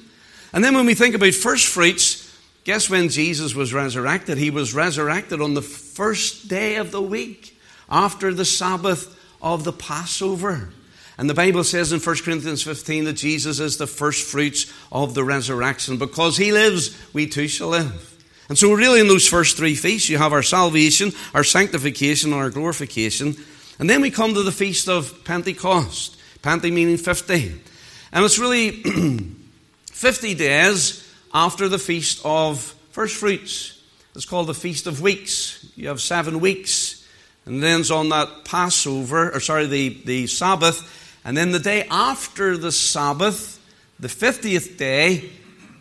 And 0.55 0.65
then 0.65 0.75
when 0.75 0.87
we 0.87 0.95
think 0.95 1.15
about 1.15 1.35
first 1.35 1.67
fruits, 1.67 2.19
guess 2.65 2.91
when 2.91 3.09
Jesus 3.09 3.55
was 3.55 3.73
resurrected? 3.73 4.39
He 4.39 4.51
was 4.51 4.75
resurrected 4.75 5.41
on 5.41 5.55
the 5.55 5.62
first 5.62 6.49
day 6.49 6.77
of 6.77 6.91
the 6.91 7.03
week 7.03 7.57
after 7.89 8.33
the 8.33 8.45
Sabbath 8.45 9.17
of 9.43 9.65
the 9.65 9.73
Passover. 9.73 10.71
And 11.19 11.29
the 11.29 11.35
Bible 11.35 11.65
says 11.65 11.93
in 11.93 12.01
1 12.01 12.17
Corinthians 12.25 12.62
15 12.62 13.05
that 13.05 13.12
Jesus 13.15 13.61
is 13.61 13.77
the 13.77 13.87
first 13.87 14.27
fruits 14.27 14.73
of 14.91 15.15
the 15.15 15.25
resurrection. 15.25 15.99
Because 15.99 16.37
he 16.37 16.51
lives, 16.51 16.97
we 17.12 17.27
too 17.27 17.47
shall 17.47 17.69
live. 17.69 18.07
And 18.49 18.57
so, 18.57 18.73
really, 18.73 19.01
in 19.01 19.07
those 19.07 19.29
first 19.29 19.57
three 19.57 19.75
feasts, 19.75 20.09
you 20.09 20.19
have 20.19 20.33
our 20.33 20.43
salvation, 20.43 21.12
our 21.35 21.45
sanctification, 21.45 22.33
and 22.33 22.41
our 22.41 22.51
glorification. 22.51 23.37
And 23.79 23.89
then 23.89 24.01
we 24.01 24.11
come 24.11 24.35
to 24.35 24.43
the 24.43 24.51
feast 24.51 24.89
of 24.89 25.25
Pentecost. 25.25 26.17
Pente 26.43 26.73
meaning 26.73 26.97
50. 26.97 27.61
And 28.12 28.25
it's 28.25 28.39
really 28.39 28.83
50 29.93 30.35
days 30.35 31.07
after 31.32 31.69
the 31.69 31.79
feast 31.79 32.21
of 32.25 32.61
first 32.91 33.17
fruits. 33.17 33.82
It's 34.15 34.25
called 34.25 34.49
the 34.49 34.55
Feast 34.55 34.87
of 34.87 35.00
Weeks. 35.00 35.67
You 35.77 35.88
have 35.88 36.00
seven 36.00 36.41
weeks. 36.41 37.06
And 37.47 37.62
then 37.62 37.81
it's 37.81 37.91
on 37.91 38.11
that 38.11 38.44
Passover, 38.44 39.32
or 39.32 39.41
sorry, 39.41 39.67
the, 39.67 40.00
the 40.05 40.27
Sabbath, 40.27 40.99
and 41.25 41.37
then 41.37 41.53
the 41.53 41.59
day 41.59 41.87
after 41.91 42.56
the 42.56 42.73
Sabbath, 42.73 43.59
the 43.99 44.09
50th 44.09 44.77
day, 44.77 45.31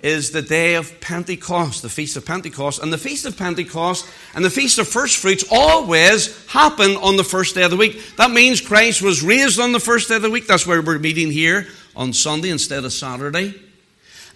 is 0.01 0.31
the 0.31 0.41
day 0.41 0.75
of 0.75 1.01
Pentecost, 1.01 1.81
the 1.81 1.89
Feast 1.89 2.15
of 2.15 2.25
Pentecost. 2.25 2.81
And 2.81 2.91
the 2.91 2.97
Feast 2.97 3.25
of 3.25 3.37
Pentecost 3.37 4.07
and 4.33 4.45
the 4.45 4.49
Feast 4.49 4.79
of 4.79 4.87
First 4.87 5.17
Fruits 5.17 5.43
always 5.51 6.45
happen 6.47 6.95
on 6.97 7.17
the 7.17 7.23
first 7.23 7.55
day 7.55 7.63
of 7.63 7.71
the 7.71 7.77
week. 7.77 8.15
That 8.15 8.31
means 8.31 8.61
Christ 8.61 9.01
was 9.01 9.21
raised 9.21 9.59
on 9.59 9.73
the 9.73 9.79
first 9.79 10.07
day 10.07 10.15
of 10.15 10.21
the 10.21 10.29
week. 10.29 10.47
That's 10.47 10.65
why 10.65 10.79
we're 10.79 10.99
meeting 10.99 11.31
here 11.31 11.67
on 11.95 12.13
Sunday 12.13 12.49
instead 12.49 12.85
of 12.85 12.93
Saturday. 12.93 13.68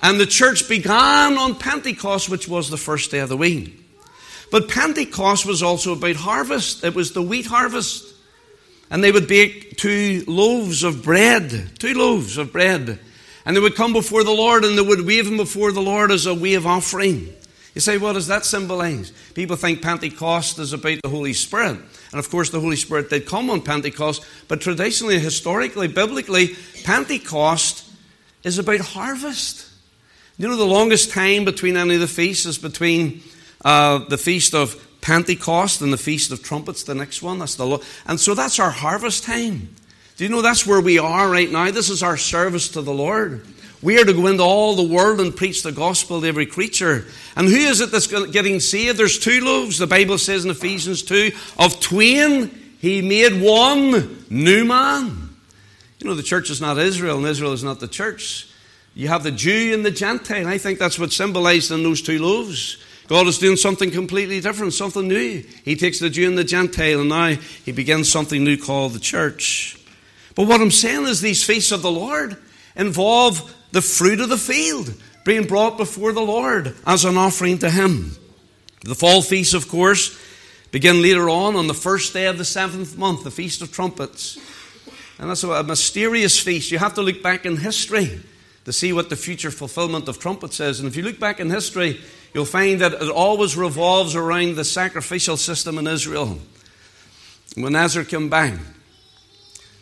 And 0.04 0.20
the 0.20 0.28
church 0.28 0.70
began 0.70 1.38
on 1.40 1.56
Pentecost, 1.56 2.30
which 2.30 2.48
was 2.48 2.70
the 2.70 2.78
first 2.78 3.10
day 3.10 3.20
of 3.20 3.30
the 3.30 3.38
week. 3.38 3.80
But 4.52 4.70
Pentecost 4.70 5.48
was 5.48 5.64
also 5.64 5.94
about 5.94 6.18
harvest, 6.18 6.84
it 6.84 6.94
was 6.94 7.14
the 7.14 7.24
wheat 7.24 7.48
harvest 7.48 8.14
and 8.94 9.04
they 9.04 9.12
would 9.12 9.28
bake 9.28 9.76
two 9.76 10.24
loaves 10.28 10.84
of 10.84 11.04
bread, 11.04 11.72
two 11.80 11.96
loaves 11.96 12.38
of 12.38 12.52
bread. 12.52 13.00
And 13.44 13.56
they 13.56 13.60
would 13.60 13.74
come 13.74 13.92
before 13.92 14.24
the 14.24 14.30
Lord 14.30 14.64
and 14.64 14.78
they 14.78 14.84
would 14.84 15.04
wave 15.04 15.26
them 15.26 15.38
before 15.38 15.72
the 15.72 15.82
Lord 15.82 16.12
as 16.12 16.28
a 16.28 16.34
wave 16.36 16.68
offering. 16.68 17.34
You 17.74 17.82
say, 17.82 17.98
what 17.98 18.14
does 18.14 18.28
that 18.28 18.46
symbolize? 18.46 19.12
People 19.34 19.56
think 19.56 19.82
Pentecost 19.82 20.60
is 20.60 20.74
about 20.74 21.00
the 21.02 21.10
Holy 21.10 21.34
Spirit. 21.34 21.80
And 22.12 22.20
of 22.20 22.30
course, 22.30 22.52
the 22.52 22.62
Holy 22.62 22.76
Spirit 22.76 23.10
did 23.10 23.26
come 23.26 23.50
on 23.50 23.62
Pentecost, 23.64 24.24
but 24.48 24.62
traditionally, 24.62 25.18
historically, 25.18 25.88
biblically, 25.88 26.56
Pentecost 26.84 27.90
is 28.44 28.60
about 28.60 28.82
harvest. 28.82 29.73
You 30.38 30.48
know, 30.48 30.56
the 30.56 30.66
longest 30.66 31.12
time 31.12 31.46
between 31.46 31.78
any 31.78 31.94
of 31.96 32.02
the 32.02 32.08
feasts 32.08 32.46
is 32.46 32.58
between 32.58 33.22
uh, 33.64 34.00
the 34.10 34.18
feast 34.18 34.56
of 34.56 34.76
Pentecost 35.02 35.82
and 35.82 35.94
the 35.94 35.98
Feast 35.98 36.32
of 36.32 36.42
Trumpets, 36.42 36.84
the 36.84 36.96
next 36.96 37.22
one. 37.22 37.38
That's 37.38 37.56
the 37.56 37.66
Lord. 37.66 37.82
And 38.08 38.20
so 38.20 38.34
that's 38.34 38.60
our 38.60 38.72
harvest 38.72 39.24
time. 39.24 39.76
Do 40.18 40.24
you 40.24 40.30
know 40.30 40.42
that's 40.42 40.66
where 40.66 40.82
we 40.82 40.98
are 40.98 41.30
right 41.30 41.52
now? 41.52 41.70
This 41.72 41.90
is 41.90 42.02
our 42.02 42.18
service 42.18 42.70
to 42.70 42.82
the 42.82 42.94
Lord. 42.94 43.46
We 43.84 44.00
are 44.02 44.06
to 44.06 44.14
go 44.14 44.28
into 44.28 44.44
all 44.44 44.76
the 44.76 44.84
world 44.84 45.20
and 45.20 45.36
preach 45.36 45.62
the 45.62 45.72
gospel 45.72 46.22
to 46.22 46.28
every 46.28 46.46
creature. 46.46 47.06
And 47.36 47.48
who 47.48 47.56
is 47.56 47.82
it 47.82 47.92
that's 47.92 48.08
getting 48.08 48.60
saved? 48.60 48.98
There's 48.98 49.20
two 49.20 49.42
loaves, 49.42 49.78
the 49.78 49.88
Bible 49.88 50.18
says 50.18 50.46
in 50.46 50.52
Ephesians 50.52 51.04
2, 51.04 51.32
of 51.60 51.80
twain 51.82 52.50
he 52.80 53.02
made 53.02 53.42
one 53.42 54.26
new 54.30 54.66
man. 54.66 55.30
You 56.00 56.08
know, 56.08 56.16
the 56.16 56.24
church 56.24 56.50
is 56.50 56.62
not 56.62 56.78
Israel, 56.78 57.18
and 57.18 57.28
Israel 57.28 57.52
is 57.52 57.64
not 57.64 57.80
the 57.80 57.88
church. 57.88 58.48
You 58.96 59.08
have 59.08 59.24
the 59.24 59.32
Jew 59.32 59.74
and 59.74 59.86
the 59.86 59.92
Gentile. 59.92 60.48
I 60.48 60.58
think 60.58 60.78
that's 60.78 61.00
what's 61.00 61.16
symbolized 61.16 61.72
in 61.72 61.84
those 61.84 62.02
two 62.02 62.20
loaves. 62.20 62.78
God 63.08 63.28
is 63.28 63.40
doing 63.40 63.58
something 63.58 63.92
completely 63.92 64.40
different, 64.40 64.74
something 64.74 65.08
new. 65.08 65.44
He 65.66 65.76
takes 65.76 66.00
the 66.00 66.10
Jew 66.10 66.28
and 66.28 66.38
the 66.38 66.44
Gentile, 66.44 67.02
and 67.02 67.10
now 67.10 67.30
he 67.66 67.72
begins 67.72 68.12
something 68.12 68.44
new 68.44 68.58
called 68.58 68.94
the 68.94 69.00
church. 69.00 69.78
But 70.36 70.48
what 70.48 70.62
I'm 70.62 70.72
saying 70.72 71.08
is, 71.08 71.22
these 71.22 71.44
feasts 71.44 71.72
of 71.72 71.82
the 71.82 71.92
Lord 71.92 72.38
involve 72.76 73.54
the 73.72 73.82
fruit 73.82 74.20
of 74.20 74.30
the 74.30 74.38
field 74.38 74.94
being 75.26 75.48
brought 75.48 75.78
before 75.78 76.12
the 76.12 76.22
Lord 76.22 76.76
as 76.86 77.06
an 77.06 77.18
offering 77.18 77.58
to 77.60 77.70
Him. 77.70 78.16
The 78.82 78.96
fall 78.96 79.22
feasts, 79.22 79.54
of 79.54 79.68
course, 79.68 80.18
begin 80.72 81.02
later 81.02 81.30
on 81.30 81.56
on 81.56 81.68
the 81.68 81.74
first 81.74 82.14
day 82.14 82.26
of 82.28 82.38
the 82.38 82.46
seventh 82.46 82.98
month, 82.98 83.24
the 83.24 83.32
Feast 83.32 83.62
of 83.62 83.72
Trumpets. 83.72 84.38
And 85.20 85.30
that's 85.30 85.44
a 85.44 85.64
mysterious 85.64 86.40
feast. 86.40 86.72
You 86.72 86.80
have 86.80 86.96
to 86.96 87.02
look 87.02 87.22
back 87.22 87.46
in 87.46 87.58
history 87.58 88.22
to 88.66 88.74
see 88.74 88.94
what 88.94 89.10
the 89.10 89.16
future 89.16 89.52
fulfillment 89.52 90.08
of 90.08 90.20
trumpets 90.20 90.60
is. 90.60 90.80
And 90.80 90.88
if 90.88 90.96
you 90.96 91.04
look 91.04 91.20
back 91.20 91.40
in 91.40 91.50
history, 91.50 92.00
you'll 92.34 92.46
find 92.46 92.82
that 92.82 92.94
it 92.94 93.10
always 93.10 93.58
revolves 93.58 94.16
around 94.16 94.56
the 94.56 94.64
sacrificial 94.64 95.38
system 95.38 95.78
in 95.78 95.88
Israel. 95.88 96.40
When 97.56 97.76
Ezra 97.76 98.06
came 98.06 98.30
back 98.30 98.54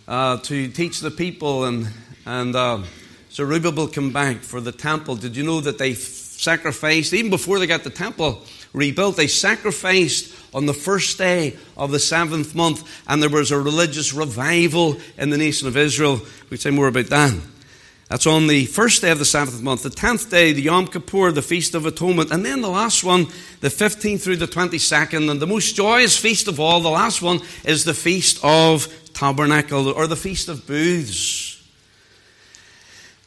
uh, 0.07 0.38
to 0.38 0.67
teach 0.67 1.00
the 1.00 1.11
people, 1.11 1.65
and, 1.65 1.88
and 2.25 2.55
uh, 2.55 2.83
Zerubbabel 3.31 3.88
came 3.88 4.11
back 4.11 4.38
for 4.38 4.59
the 4.59 4.71
temple, 4.71 5.15
did 5.15 5.38
you 5.38 5.43
know 5.43 5.61
that 5.61 5.77
they 5.77 5.93
sacrificed, 5.93 7.13
even 7.13 7.29
before 7.29 7.59
they 7.59 7.67
got 7.67 7.83
the 7.83 7.89
temple 7.89 8.41
rebuilt, 8.73 9.15
they 9.15 9.27
sacrificed 9.27 10.33
on 10.53 10.65
the 10.65 10.73
first 10.73 11.17
day 11.17 11.55
of 11.77 11.91
the 11.91 12.00
seventh 12.00 12.55
month, 12.55 12.83
and 13.07 13.21
there 13.21 13.29
was 13.29 13.51
a 13.51 13.59
religious 13.59 14.13
revival 14.13 14.97
in 15.17 15.29
the 15.29 15.38
nation 15.38 15.67
of 15.67 15.77
Israel. 15.77 16.19
We'll 16.50 16.57
say 16.57 16.71
more 16.71 16.88
about 16.88 17.05
that. 17.07 17.33
That's 18.12 18.27
on 18.27 18.48
the 18.48 18.65
first 18.65 19.01
day 19.01 19.10
of 19.10 19.20
the 19.20 19.25
seventh 19.25 19.62
month. 19.62 19.84
The 19.84 19.89
tenth 19.89 20.30
day, 20.30 20.51
the 20.51 20.63
Yom 20.63 20.88
Kippur, 20.88 21.32
the 21.32 21.41
Feast 21.41 21.74
of 21.75 21.86
Atonement. 21.86 22.30
And 22.30 22.46
then 22.46 22.60
the 22.60 22.68
last 22.68 23.06
one, 23.06 23.27
the 23.62 23.70
15th 23.70 24.20
through 24.20 24.36
the 24.36 24.50
22nd. 24.50 25.32
And 25.32 25.41
the 25.41 25.48
most 25.48 25.77
joyous 25.77 26.18
feast 26.18 26.50
of 26.50 26.60
all, 26.60 26.82
the 26.82 26.89
last 26.89 27.22
one, 27.22 27.39
is 27.63 27.86
the 27.86 27.94
Feast 27.94 28.44
of 28.44 28.89
Tabernacle, 29.13 29.88
or 29.88 30.08
the 30.08 30.18
Feast 30.18 30.50
of 30.50 30.68
Booths. 30.68 31.65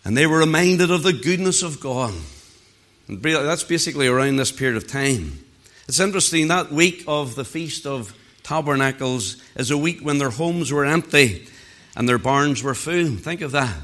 And 0.05 0.15
they 0.15 0.27
were 0.27 0.41
reminded 0.41 0.91
of 0.91 1.03
the 1.03 1.15
goodness 1.15 1.63
of 1.63 1.81
God. 1.81 2.13
And 3.09 3.23
that's 3.23 3.65
basically 3.65 4.07
around 4.07 4.37
this 4.37 4.53
period 4.53 4.77
of 4.77 4.87
time. 4.87 5.47
It's 5.89 5.99
interesting, 5.99 6.49
that 6.49 6.71
week 6.71 7.05
of 7.09 7.37
the 7.37 7.47
Feast 7.47 7.87
of 7.87 8.15
Tabernacles 8.43 9.43
is 9.57 9.71
a 9.71 9.79
week 9.79 10.03
when 10.03 10.19
their 10.19 10.29
homes 10.29 10.71
were 10.71 10.85
empty 10.85 11.49
and 11.97 12.07
their 12.07 12.19
barns 12.19 12.63
were 12.63 12.75
full. 12.75 13.17
Think 13.17 13.41
of 13.41 13.53
that 13.53 13.75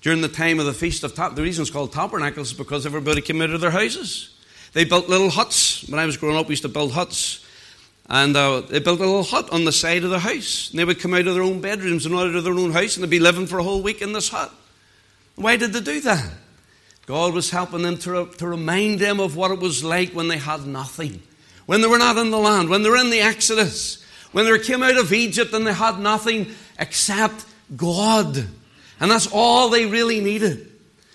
during 0.00 0.20
the 0.20 0.28
time 0.28 0.58
of 0.58 0.66
the 0.66 0.72
Feast 0.72 1.04
of 1.04 1.12
Tabernacles. 1.12 1.36
The 1.36 1.42
reason 1.42 1.62
it's 1.62 1.70
called 1.70 1.92
Tabernacles 1.92 2.52
is 2.52 2.56
because 2.56 2.86
everybody 2.86 3.20
came 3.20 3.42
out 3.42 3.50
of 3.50 3.60
their 3.60 3.70
houses. 3.70 4.34
They 4.72 4.84
built 4.84 5.08
little 5.08 5.30
huts. 5.30 5.88
When 5.88 5.98
I 5.98 6.06
was 6.06 6.16
growing 6.16 6.36
up, 6.36 6.46
we 6.46 6.52
used 6.52 6.62
to 6.62 6.68
build 6.68 6.92
huts. 6.92 7.44
And 8.08 8.36
uh, 8.36 8.62
they 8.62 8.80
built 8.80 8.98
a 8.98 9.04
little 9.04 9.22
hut 9.22 9.50
on 9.52 9.64
the 9.64 9.72
side 9.72 10.04
of 10.04 10.10
the 10.10 10.18
house. 10.18 10.70
And 10.70 10.78
they 10.78 10.84
would 10.84 11.00
come 11.00 11.14
out 11.14 11.26
of 11.26 11.34
their 11.34 11.42
own 11.42 11.60
bedrooms 11.60 12.06
and 12.06 12.14
out 12.14 12.34
of 12.34 12.44
their 12.44 12.54
own 12.54 12.72
house 12.72 12.96
and 12.96 13.04
they'd 13.04 13.10
be 13.10 13.20
living 13.20 13.46
for 13.46 13.58
a 13.58 13.62
whole 13.62 13.82
week 13.82 14.02
in 14.02 14.12
this 14.12 14.28
hut. 14.28 14.52
Why 15.36 15.56
did 15.56 15.72
they 15.72 15.80
do 15.80 16.00
that? 16.02 16.28
God 17.06 17.34
was 17.34 17.50
helping 17.50 17.82
them 17.82 17.98
to, 17.98 18.26
to 18.26 18.46
remind 18.46 19.00
them 19.00 19.20
of 19.20 19.36
what 19.36 19.50
it 19.50 19.58
was 19.58 19.82
like 19.82 20.12
when 20.12 20.28
they 20.28 20.38
had 20.38 20.66
nothing. 20.66 21.22
When 21.66 21.82
they 21.82 21.88
were 21.88 21.98
not 21.98 22.16
in 22.16 22.30
the 22.30 22.38
land, 22.38 22.68
when 22.68 22.82
they 22.82 22.90
were 22.90 22.96
in 22.96 23.10
the 23.10 23.20
Exodus, 23.20 24.04
when 24.32 24.44
they 24.44 24.58
came 24.58 24.82
out 24.82 24.96
of 24.96 25.12
Egypt 25.12 25.52
and 25.52 25.66
they 25.66 25.72
had 25.72 25.98
nothing 25.98 26.52
except 26.78 27.44
God. 27.76 28.46
And 29.00 29.10
that's 29.10 29.28
all 29.32 29.70
they 29.70 29.86
really 29.86 30.20
needed. 30.20 30.70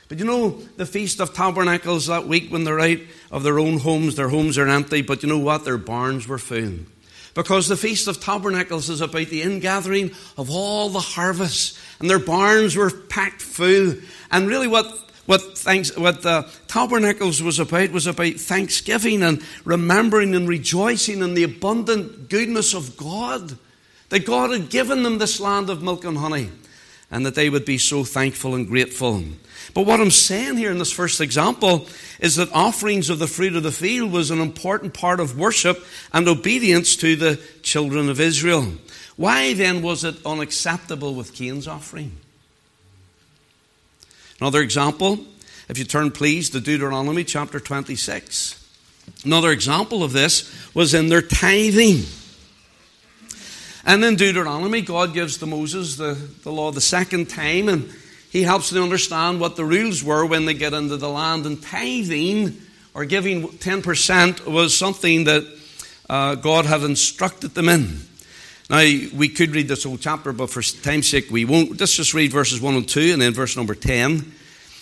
But 0.08 0.20
you 0.20 0.26
know, 0.26 0.50
the 0.78 0.86
Feast 0.86 1.20
of 1.20 1.34
Tabernacles 1.34 2.08
that 2.08 2.28
week 2.28 2.52
when 2.52 2.64
they're 2.64 2.80
out 2.80 3.00
of 3.32 3.44
their 3.44 3.60
own 3.60 3.80
homes, 3.80 4.16
their 4.16 4.30
homes 4.30 4.58
are 4.58 4.68
empty, 4.68 5.02
but 5.02 5.24
you 5.24 5.30
know 5.30 5.40
what? 5.40 5.66
Their 5.66 5.78
barns 5.78 6.28
were 6.28 6.38
full. 6.38 6.74
Because 7.34 7.68
the 7.68 7.78
Feast 7.78 8.08
of 8.08 8.22
Tabernacles 8.22 8.90
is 8.90 9.02
about 9.02 9.28
the 9.28 9.42
ingathering 9.42 10.12
of 10.38 10.50
all 10.50 10.90
the 10.90 11.00
harvests, 11.00 11.80
and 12.00 12.10
their 12.10 12.20
barns 12.20 12.76
were 12.76 12.90
packed 12.90 13.42
full. 13.42 13.96
And 14.32 14.48
really, 14.48 14.68
what 14.68 14.86
what 15.26 15.58
thanks 15.58 15.96
what 15.98 16.22
the 16.22 16.48
tabernacles 16.68 17.42
was 17.42 17.60
about 17.60 17.92
was 17.92 18.08
about 18.08 18.36
thanksgiving 18.36 19.24
and 19.24 19.44
remembering 19.64 20.36
and 20.36 20.48
rejoicing 20.48 21.22
in 21.22 21.34
the 21.34 21.44
abundant 21.44 22.30
goodness 22.30 22.74
of 22.76 22.96
God 22.96 23.58
that 24.10 24.26
God 24.26 24.52
had 24.52 24.70
given 24.70 25.02
them 25.02 25.18
this 25.18 25.40
land 25.40 25.70
of 25.72 25.82
milk 25.82 26.06
and 26.06 26.20
honey 26.20 26.52
and 27.16 27.26
that 27.26 27.34
they 27.34 27.50
would 27.50 27.64
be 27.64 27.78
so 27.78 28.04
thankful 28.04 28.56
and 28.56 28.68
grateful. 28.68 29.24
But 29.74 29.86
what 29.86 30.02
I'm 30.02 30.12
saying 30.12 30.58
here 30.58 30.70
in 30.70 30.80
this 30.80 30.92
first 30.92 31.22
example 31.22 31.88
is 32.20 32.36
that 32.36 32.52
offerings 32.52 33.10
of 33.10 33.20
the 33.20 33.28
fruit 33.28 33.56
of 33.56 33.64
the 33.64 33.72
field 33.72 34.12
was 34.12 34.32
an 34.32 34.42
important 34.42 34.94
part 34.94 35.22
of 35.22 35.40
worship 35.40 35.82
and 36.12 36.28
obedience 36.28 36.98
to 36.98 37.16
the 37.16 37.40
children 37.62 38.10
of 38.10 38.20
Israel. 38.20 38.66
Why 39.16 39.54
then 39.54 39.82
was 39.82 40.04
it 40.04 40.18
unacceptable 40.26 41.16
with 41.16 41.34
Cain's 41.34 41.70
offering? 41.70 42.18
Another 44.42 44.60
example, 44.60 45.20
if 45.70 45.78
you 45.78 45.86
turn 45.86 46.12
please 46.12 46.50
to 46.50 46.60
Deuteronomy 46.60 47.24
chapter 47.24 47.62
26. 47.62 48.62
Another 49.24 49.52
example 49.52 50.04
of 50.04 50.12
this 50.12 50.54
was 50.76 50.94
in 50.94 51.08
their 51.08 51.22
tithing. 51.22 52.04
And 53.86 54.04
in 54.04 54.16
Deuteronomy, 54.16 54.82
God 54.82 55.14
gives 55.14 55.38
to 55.38 55.46
Moses 55.46 55.96
the, 55.96 56.18
the 56.44 56.52
law 56.52 56.72
the 56.72 56.82
second 56.82 57.30
time, 57.30 57.70
and 57.70 57.94
he 58.32 58.42
helps 58.42 58.72
them 58.72 58.84
understand 58.84 59.40
what 59.40 59.56
the 59.56 59.66
rules 59.66 60.04
were 60.04 60.26
when 60.26 60.46
they 60.46 60.56
get 60.56 60.74
into 60.74 60.98
the 60.98 61.10
land. 61.10 61.46
And 61.46 61.62
tithing, 61.62 62.60
or 62.96 63.06
giving 63.06 63.48
10%, 63.48 64.48
was 64.48 64.76
something 64.76 65.26
that 65.26 65.46
uh, 66.10 66.36
God 66.36 66.66
had 66.66 66.82
instructed 66.82 67.54
them 67.54 67.70
in. 67.70 68.02
Now, 68.70 68.78
we 68.78 69.30
could 69.30 69.52
read 69.52 69.68
this 69.68 69.84
whole 69.84 69.98
chapter, 69.98 70.34
but 70.34 70.50
for 70.50 70.64
time's 70.64 71.08
sake, 71.08 71.30
we 71.30 71.46
won't. 71.46 71.80
Let's 71.80 71.96
just 71.96 72.16
read 72.16 72.32
verses 72.32 72.60
1 72.60 72.74
and 72.74 72.90
2, 72.90 73.14
and 73.14 73.22
then 73.22 73.34
verse 73.34 73.56
number 73.56 73.76
10. 73.76 74.32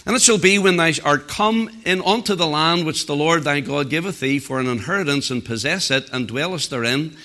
And 0.06 0.16
it 0.16 0.22
shall 0.22 0.38
be 0.38 0.60
when 0.60 0.78
thou 0.78 0.92
art 1.04 1.28
come 1.28 1.70
in 1.86 2.02
unto 2.02 2.36
the 2.36 2.48
land 2.48 2.86
which 2.86 3.06
the 3.06 3.16
Lord 3.16 3.44
thy 3.44 3.60
God 3.60 3.90
giveth 3.90 4.22
thee 4.22 4.40
for 4.40 4.62
an 4.62 4.68
inheritance, 4.68 5.30
and 5.30 5.44
possess 5.44 5.92
it, 5.92 6.10
and 6.14 6.28
dwellest 6.28 6.70
therein, 6.70 7.18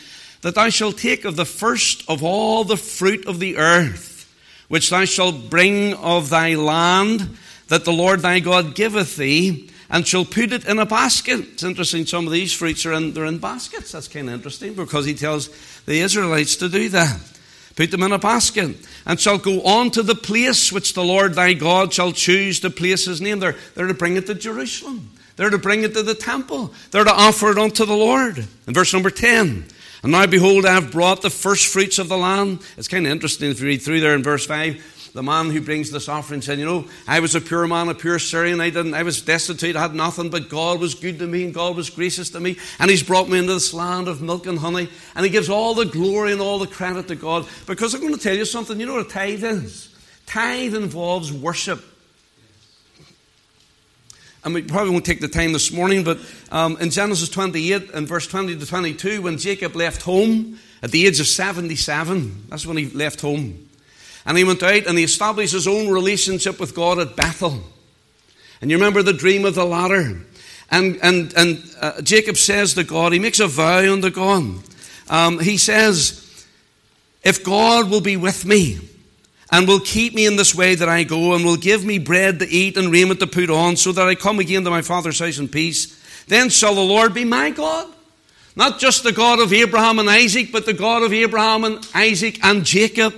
that 0.42 0.54
thou 0.54 0.68
shalt 0.68 0.98
take 0.98 1.24
of 1.24 1.36
the 1.36 1.44
first 1.44 2.08
of 2.08 2.22
all 2.22 2.64
the 2.64 2.76
fruit 2.76 3.26
of 3.26 3.40
the 3.40 3.56
earth, 3.56 4.32
which 4.68 4.90
thou 4.90 5.04
shalt 5.04 5.50
bring 5.50 5.94
of 5.94 6.30
thy 6.30 6.54
land, 6.54 7.36
that 7.68 7.84
the 7.84 7.92
Lord 7.92 8.20
thy 8.20 8.40
God 8.40 8.74
giveth 8.74 9.16
thee, 9.16 9.70
and 9.90 10.06
shall 10.06 10.24
put 10.24 10.52
it 10.52 10.66
in 10.66 10.78
a 10.78 10.86
basket. 10.86 11.40
It's 11.40 11.62
interesting, 11.62 12.06
some 12.06 12.26
of 12.26 12.32
these 12.32 12.52
fruits 12.52 12.84
are 12.86 12.92
in, 12.92 13.14
they're 13.14 13.24
in 13.24 13.38
baskets. 13.38 13.92
That's 13.92 14.08
kind 14.08 14.28
of 14.28 14.34
interesting 14.34 14.74
because 14.74 15.06
he 15.06 15.14
tells 15.14 15.48
the 15.86 16.00
Israelites 16.00 16.56
to 16.56 16.68
do 16.68 16.88
that. 16.90 17.18
Put 17.74 17.92
them 17.92 18.02
in 18.02 18.10
a 18.10 18.18
basket, 18.18 18.76
and 19.06 19.20
shall 19.20 19.38
go 19.38 19.62
on 19.62 19.92
to 19.92 20.02
the 20.02 20.16
place 20.16 20.72
which 20.72 20.94
the 20.94 21.04
Lord 21.04 21.34
thy 21.34 21.52
God 21.52 21.92
shall 21.92 22.10
choose 22.10 22.58
to 22.60 22.70
place 22.70 23.04
his 23.04 23.20
name. 23.20 23.38
They're, 23.38 23.54
they're 23.74 23.86
to 23.86 23.94
bring 23.94 24.16
it 24.16 24.26
to 24.26 24.34
Jerusalem. 24.34 25.10
They're 25.36 25.50
to 25.50 25.58
bring 25.58 25.84
it 25.84 25.94
to 25.94 26.02
the 26.02 26.16
temple. 26.16 26.74
They're 26.90 27.04
to 27.04 27.14
offer 27.14 27.52
it 27.52 27.58
unto 27.58 27.86
the 27.86 27.94
Lord. 27.94 28.38
In 28.66 28.74
verse 28.74 28.92
number 28.92 29.10
10, 29.10 29.64
and 30.02 30.12
now, 30.12 30.26
behold, 30.26 30.64
I 30.64 30.74
have 30.74 30.92
brought 30.92 31.22
the 31.22 31.30
first 31.30 31.66
fruits 31.66 31.98
of 31.98 32.08
the 32.08 32.16
land. 32.16 32.60
It's 32.76 32.88
kind 32.88 33.04
of 33.04 33.12
interesting 33.12 33.50
if 33.50 33.60
you 33.60 33.66
read 33.66 33.82
through 33.82 34.00
there 34.00 34.14
in 34.14 34.22
verse 34.22 34.46
5. 34.46 35.10
The 35.14 35.22
man 35.22 35.50
who 35.50 35.60
brings 35.60 35.90
this 35.90 36.08
offering 36.08 36.42
said, 36.42 36.58
You 36.58 36.66
know, 36.66 36.84
I 37.06 37.18
was 37.18 37.34
a 37.34 37.40
pure 37.40 37.66
man, 37.66 37.88
a 37.88 37.94
pure 37.94 38.20
Syrian. 38.20 38.60
I 38.60 38.70
didn't, 38.70 38.94
I 38.94 39.02
was 39.02 39.20
destitute, 39.22 39.74
I 39.74 39.82
had 39.82 39.94
nothing, 39.94 40.30
but 40.30 40.48
God 40.48 40.78
was 40.78 40.94
good 40.94 41.18
to 41.18 41.26
me 41.26 41.44
and 41.44 41.54
God 41.54 41.74
was 41.74 41.90
gracious 41.90 42.30
to 42.30 42.40
me. 42.40 42.58
And 42.78 42.90
He's 42.90 43.02
brought 43.02 43.28
me 43.28 43.38
into 43.38 43.54
this 43.54 43.74
land 43.74 44.06
of 44.06 44.22
milk 44.22 44.46
and 44.46 44.58
honey. 44.58 44.88
And 45.16 45.24
He 45.24 45.30
gives 45.30 45.48
all 45.48 45.74
the 45.74 45.86
glory 45.86 46.32
and 46.32 46.40
all 46.40 46.58
the 46.58 46.66
credit 46.68 47.08
to 47.08 47.16
God. 47.16 47.48
Because 47.66 47.94
I'm 47.94 48.00
going 48.00 48.14
to 48.14 48.20
tell 48.20 48.36
you 48.36 48.44
something. 48.44 48.78
You 48.78 48.86
know 48.86 48.94
what 48.94 49.06
a 49.06 49.10
tithe 49.10 49.42
is? 49.42 49.92
Tithe 50.26 50.76
involves 50.76 51.32
worship 51.32 51.82
and 54.48 54.54
we 54.54 54.62
probably 54.62 54.92
won't 54.92 55.04
take 55.04 55.20
the 55.20 55.28
time 55.28 55.52
this 55.52 55.70
morning, 55.70 56.04
but 56.04 56.18
um, 56.50 56.78
in 56.78 56.88
Genesis 56.88 57.28
28 57.28 57.90
and 57.92 58.08
verse 58.08 58.26
20 58.26 58.56
to 58.56 58.64
22, 58.64 59.20
when 59.20 59.36
Jacob 59.36 59.76
left 59.76 60.00
home 60.00 60.58
at 60.82 60.90
the 60.90 61.06
age 61.06 61.20
of 61.20 61.26
77, 61.26 62.46
that's 62.48 62.64
when 62.64 62.78
he 62.78 62.88
left 62.88 63.20
home. 63.20 63.68
And 64.24 64.38
he 64.38 64.44
went 64.44 64.62
out 64.62 64.86
and 64.86 64.96
he 64.96 65.04
established 65.04 65.52
his 65.52 65.68
own 65.68 65.90
relationship 65.90 66.58
with 66.58 66.74
God 66.74 66.98
at 66.98 67.14
Bethel. 67.14 67.62
And 68.62 68.70
you 68.70 68.78
remember 68.78 69.02
the 69.02 69.12
dream 69.12 69.44
of 69.44 69.54
the 69.54 69.66
ladder. 69.66 70.18
And, 70.70 70.98
and, 71.02 71.34
and 71.36 71.62
uh, 71.78 72.00
Jacob 72.00 72.38
says 72.38 72.72
to 72.72 72.84
God, 72.84 73.12
he 73.12 73.18
makes 73.18 73.40
a 73.40 73.48
vow 73.48 73.92
unto 73.92 74.08
God. 74.08 74.62
Um, 75.10 75.40
he 75.40 75.58
says, 75.58 76.46
If 77.22 77.44
God 77.44 77.90
will 77.90 78.00
be 78.00 78.16
with 78.16 78.46
me, 78.46 78.80
and 79.50 79.66
will 79.66 79.80
keep 79.80 80.14
me 80.14 80.26
in 80.26 80.36
this 80.36 80.54
way 80.54 80.74
that 80.74 80.88
I 80.88 81.04
go, 81.04 81.34
and 81.34 81.44
will 81.44 81.56
give 81.56 81.84
me 81.84 81.98
bread 81.98 82.38
to 82.40 82.48
eat 82.48 82.76
and 82.76 82.92
raiment 82.92 83.20
to 83.20 83.26
put 83.26 83.50
on, 83.50 83.76
so 83.76 83.92
that 83.92 84.06
I 84.06 84.14
come 84.14 84.38
again 84.38 84.64
to 84.64 84.70
my 84.70 84.82
father's 84.82 85.18
house 85.18 85.38
in 85.38 85.48
peace. 85.48 85.96
Then 86.26 86.50
shall 86.50 86.74
the 86.74 86.80
Lord 86.80 87.14
be 87.14 87.24
my 87.24 87.50
God. 87.50 87.92
Not 88.56 88.80
just 88.80 89.04
the 89.04 89.12
God 89.12 89.38
of 89.38 89.52
Abraham 89.52 89.98
and 89.98 90.10
Isaac, 90.10 90.50
but 90.52 90.66
the 90.66 90.72
God 90.72 91.02
of 91.02 91.12
Abraham 91.12 91.64
and 91.64 91.88
Isaac 91.94 92.44
and 92.44 92.64
Jacob. 92.64 93.14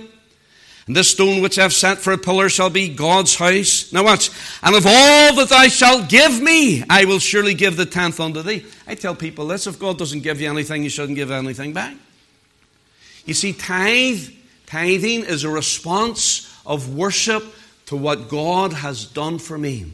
And 0.87 0.95
this 0.95 1.09
stone 1.09 1.41
which 1.41 1.57
I 1.59 1.63
have 1.63 1.73
set 1.73 1.99
for 1.99 2.13
a 2.13 2.17
pillar 2.17 2.49
shall 2.49 2.69
be 2.69 2.89
God's 2.89 3.35
house. 3.35 3.91
Now 3.91 4.03
watch. 4.03 4.29
And 4.61 4.75
of 4.75 4.85
all 4.85 5.35
that 5.35 5.47
thou 5.49 5.63
shalt 5.63 6.09
give 6.09 6.41
me, 6.41 6.83
I 6.89 7.05
will 7.05 7.19
surely 7.19 7.53
give 7.53 7.75
the 7.75 7.85
tenth 7.85 8.19
unto 8.19 8.41
thee. 8.41 8.65
I 8.87 8.95
tell 8.95 9.15
people 9.15 9.47
this 9.47 9.67
if 9.67 9.79
God 9.79 9.97
doesn't 9.97 10.21
give 10.21 10.41
you 10.41 10.49
anything, 10.49 10.83
you 10.83 10.89
shouldn't 10.89 11.15
give 11.15 11.31
anything 11.31 11.73
back. 11.73 11.95
You 13.25 13.33
see, 13.33 13.53
tithe 13.53 14.29
Tithing 14.71 15.25
is 15.25 15.43
a 15.43 15.49
response 15.49 16.49
of 16.65 16.95
worship 16.95 17.43
to 17.87 17.97
what 17.97 18.29
God 18.29 18.71
has 18.71 19.03
done 19.03 19.37
for 19.37 19.57
me. 19.57 19.91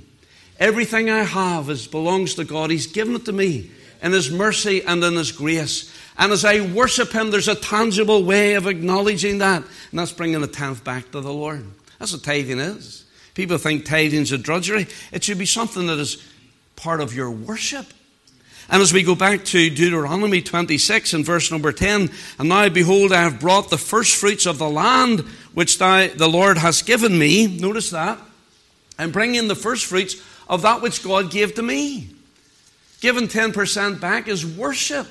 Everything 0.59 1.09
I 1.09 1.23
have 1.23 1.71
is, 1.71 1.87
belongs 1.87 2.35
to 2.35 2.45
God. 2.45 2.69
He's 2.69 2.85
given 2.85 3.15
it 3.15 3.25
to 3.25 3.31
me 3.31 3.71
in 4.03 4.11
His 4.11 4.29
mercy 4.29 4.83
and 4.83 5.03
in 5.03 5.15
His 5.15 5.31
grace. 5.31 5.91
And 6.15 6.31
as 6.31 6.45
I 6.45 6.61
worship 6.61 7.11
Him, 7.11 7.31
there's 7.31 7.47
a 7.47 7.55
tangible 7.55 8.23
way 8.23 8.53
of 8.53 8.67
acknowledging 8.67 9.39
that. 9.39 9.63
And 9.89 9.99
that's 9.99 10.11
bringing 10.11 10.41
the 10.41 10.47
tenth 10.47 10.83
back 10.83 11.09
to 11.11 11.21
the 11.21 11.33
Lord. 11.33 11.65
That's 11.97 12.13
what 12.13 12.21
tithing 12.21 12.59
is. 12.59 13.05
People 13.33 13.57
think 13.57 13.83
tithing 13.83 14.21
is 14.21 14.31
a 14.31 14.37
drudgery. 14.37 14.85
It 15.11 15.23
should 15.23 15.39
be 15.39 15.47
something 15.47 15.87
that 15.87 15.97
is 15.97 16.23
part 16.75 17.01
of 17.01 17.15
your 17.15 17.31
worship. 17.31 17.87
And 18.69 18.81
as 18.81 18.91
we 18.91 19.03
go 19.03 19.15
back 19.15 19.45
to 19.45 19.69
Deuteronomy 19.69 20.41
26 20.41 21.13
and 21.13 21.25
verse 21.25 21.51
number 21.51 21.71
10, 21.71 22.11
and 22.37 22.49
now 22.49 22.67
behold, 22.67 23.13
I 23.13 23.21
have 23.21 23.39
brought 23.39 23.69
the 23.69 23.77
first 23.77 24.15
fruits 24.15 24.45
of 24.45 24.57
the 24.57 24.69
land 24.69 25.21
which 25.53 25.77
thou, 25.77 26.07
the 26.07 26.27
Lord 26.27 26.57
has 26.57 26.81
given 26.81 27.17
me. 27.17 27.47
Notice 27.47 27.91
that. 27.91 28.19
I'm 28.99 29.11
bringing 29.11 29.47
the 29.47 29.55
first 29.55 29.85
fruits 29.85 30.21
of 30.49 30.63
that 30.63 30.81
which 30.81 31.03
God 31.03 31.31
gave 31.31 31.55
to 31.55 31.61
me. 31.61 32.09
Giving 32.99 33.27
10% 33.27 34.01
back 34.01 34.27
is 34.27 34.45
worship. 34.45 35.07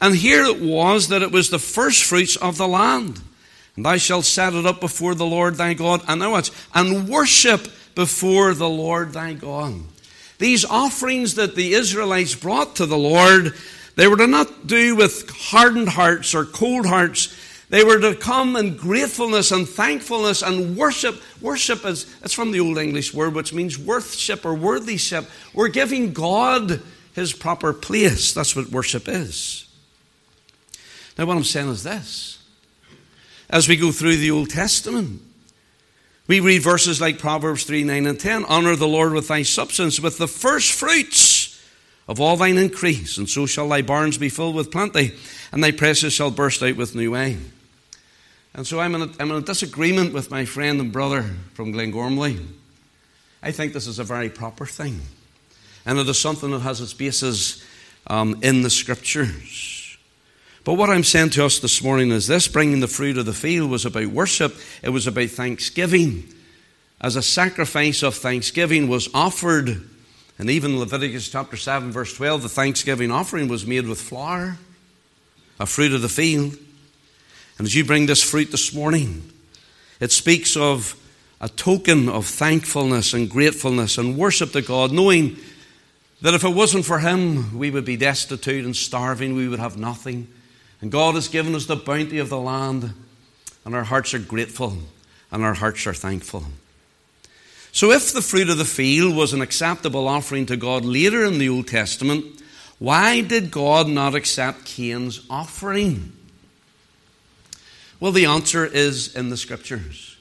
And 0.00 0.14
here 0.14 0.44
it 0.44 0.60
was 0.60 1.08
that 1.08 1.22
it 1.22 1.30
was 1.30 1.50
the 1.50 1.58
first 1.58 2.04
fruits 2.04 2.36
of 2.36 2.56
the 2.56 2.68
land. 2.68 3.20
And 3.76 3.84
thou 3.84 3.96
shalt 3.96 4.24
set 4.24 4.54
it 4.54 4.66
up 4.66 4.80
before 4.80 5.14
the 5.14 5.26
Lord 5.26 5.56
thy 5.56 5.74
God. 5.74 6.02
And 6.08 6.20
now 6.20 6.32
watch. 6.32 6.50
And 6.74 7.08
worship 7.08 7.68
before 7.94 8.54
the 8.54 8.68
Lord 8.68 9.12
thy 9.12 9.34
God. 9.34 9.82
These 10.38 10.64
offerings 10.64 11.34
that 11.34 11.54
the 11.54 11.72
Israelites 11.72 12.34
brought 12.34 12.76
to 12.76 12.86
the 12.86 12.96
Lord, 12.96 13.54
they 13.96 14.06
were 14.06 14.16
to 14.16 14.26
not 14.26 14.66
do 14.66 14.94
with 14.94 15.28
hardened 15.30 15.88
hearts 15.88 16.34
or 16.34 16.44
cold 16.44 16.86
hearts. 16.86 17.36
They 17.70 17.84
were 17.84 17.98
to 17.98 18.14
come 18.14 18.56
in 18.56 18.76
gratefulness 18.76 19.50
and 19.50 19.68
thankfulness 19.68 20.42
and 20.42 20.76
worship. 20.76 21.20
Worship 21.40 21.84
is, 21.84 22.06
it's 22.22 22.32
from 22.32 22.52
the 22.52 22.60
Old 22.60 22.78
English 22.78 23.12
word, 23.12 23.34
which 23.34 23.52
means 23.52 23.78
worthship 23.78 24.46
or 24.46 24.54
worthyship. 24.54 25.28
We're 25.52 25.68
giving 25.68 26.12
God 26.12 26.80
his 27.14 27.32
proper 27.32 27.72
place. 27.72 28.32
That's 28.32 28.54
what 28.54 28.70
worship 28.70 29.08
is. 29.08 29.68
Now, 31.18 31.26
what 31.26 31.36
I'm 31.36 31.44
saying 31.44 31.68
is 31.68 31.82
this. 31.82 32.38
As 33.50 33.68
we 33.68 33.76
go 33.76 33.90
through 33.90 34.16
the 34.16 34.30
Old 34.30 34.50
Testament, 34.50 35.22
we 36.28 36.40
read 36.40 36.62
verses 36.62 37.00
like 37.00 37.18
Proverbs 37.18 37.64
3 37.64 37.82
9 37.84 38.06
and 38.06 38.20
10 38.20 38.44
Honor 38.44 38.76
the 38.76 38.86
Lord 38.86 39.12
with 39.12 39.28
thy 39.28 39.42
substance, 39.42 39.98
with 39.98 40.18
the 40.18 40.28
first 40.28 40.72
fruits 40.72 41.60
of 42.06 42.20
all 42.20 42.36
thine 42.36 42.56
increase, 42.56 43.18
and 43.18 43.28
so 43.28 43.46
shall 43.46 43.68
thy 43.68 43.82
barns 43.82 44.16
be 44.16 44.28
filled 44.28 44.54
with 44.54 44.70
plenty, 44.70 45.14
and 45.50 45.64
thy 45.64 45.72
presses 45.72 46.12
shall 46.12 46.30
burst 46.30 46.62
out 46.62 46.76
with 46.76 46.94
new 46.94 47.12
wine. 47.12 47.52
And 48.54 48.66
so 48.66 48.80
I'm 48.80 48.94
in, 48.94 49.02
a, 49.02 49.10
I'm 49.20 49.30
in 49.30 49.36
a 49.36 49.42
disagreement 49.42 50.12
with 50.14 50.30
my 50.30 50.44
friend 50.44 50.80
and 50.80 50.92
brother 50.92 51.22
from 51.54 51.72
Glengormley. 51.72 52.44
I 53.42 53.52
think 53.52 53.72
this 53.72 53.86
is 53.86 53.98
a 53.98 54.04
very 54.04 54.30
proper 54.30 54.66
thing. 54.66 55.00
And 55.86 55.98
it 55.98 56.08
is 56.08 56.18
something 56.18 56.50
that 56.50 56.60
has 56.60 56.80
its 56.80 56.94
basis 56.94 57.64
um, 58.06 58.40
in 58.42 58.62
the 58.62 58.70
scriptures. 58.70 59.77
But 60.68 60.74
what 60.74 60.90
I'm 60.90 61.02
saying 61.02 61.30
to 61.30 61.46
us 61.46 61.60
this 61.60 61.82
morning 61.82 62.10
is 62.10 62.26
this 62.26 62.46
bringing 62.46 62.80
the 62.80 62.88
fruit 62.88 63.16
of 63.16 63.24
the 63.24 63.32
field 63.32 63.70
was 63.70 63.86
about 63.86 64.08
worship, 64.08 64.54
it 64.82 64.90
was 64.90 65.06
about 65.06 65.30
thanksgiving. 65.30 66.30
As 67.00 67.16
a 67.16 67.22
sacrifice 67.22 68.02
of 68.02 68.14
thanksgiving 68.14 68.86
was 68.86 69.08
offered, 69.14 69.88
and 70.38 70.50
even 70.50 70.78
Leviticus 70.78 71.30
chapter 71.30 71.56
7, 71.56 71.90
verse 71.90 72.12
12, 72.12 72.42
the 72.42 72.48
thanksgiving 72.50 73.10
offering 73.10 73.48
was 73.48 73.66
made 73.66 73.86
with 73.86 73.98
flour, 73.98 74.58
a 75.58 75.64
fruit 75.64 75.94
of 75.94 76.02
the 76.02 76.08
field. 76.10 76.58
And 77.56 77.66
as 77.66 77.74
you 77.74 77.82
bring 77.82 78.04
this 78.04 78.22
fruit 78.22 78.50
this 78.50 78.74
morning, 78.74 79.32
it 80.00 80.12
speaks 80.12 80.54
of 80.54 81.02
a 81.40 81.48
token 81.48 82.10
of 82.10 82.26
thankfulness 82.26 83.14
and 83.14 83.30
gratefulness 83.30 83.96
and 83.96 84.18
worship 84.18 84.52
to 84.52 84.60
God, 84.60 84.92
knowing 84.92 85.38
that 86.20 86.34
if 86.34 86.44
it 86.44 86.54
wasn't 86.54 86.84
for 86.84 86.98
Him, 86.98 87.58
we 87.58 87.70
would 87.70 87.86
be 87.86 87.96
destitute 87.96 88.66
and 88.66 88.76
starving, 88.76 89.34
we 89.34 89.48
would 89.48 89.60
have 89.60 89.78
nothing. 89.78 90.28
And 90.80 90.92
God 90.92 91.14
has 91.14 91.28
given 91.28 91.54
us 91.54 91.66
the 91.66 91.76
bounty 91.76 92.18
of 92.18 92.28
the 92.28 92.38
land, 92.38 92.94
and 93.64 93.74
our 93.74 93.84
hearts 93.84 94.14
are 94.14 94.18
grateful 94.18 94.78
and 95.30 95.44
our 95.44 95.54
hearts 95.54 95.86
are 95.86 95.94
thankful. 95.94 96.44
So, 97.72 97.90
if 97.90 98.12
the 98.12 98.22
fruit 98.22 98.48
of 98.48 98.58
the 98.58 98.64
field 98.64 99.14
was 99.14 99.32
an 99.32 99.42
acceptable 99.42 100.08
offering 100.08 100.46
to 100.46 100.56
God 100.56 100.84
later 100.84 101.24
in 101.24 101.38
the 101.38 101.48
Old 101.48 101.68
Testament, 101.68 102.24
why 102.78 103.20
did 103.20 103.50
God 103.50 103.88
not 103.88 104.14
accept 104.14 104.64
Cain's 104.64 105.20
offering? 105.28 106.12
Well, 108.00 108.12
the 108.12 108.26
answer 108.26 108.64
is 108.64 109.14
in 109.14 109.28
the 109.28 109.36
scriptures. 109.36 110.16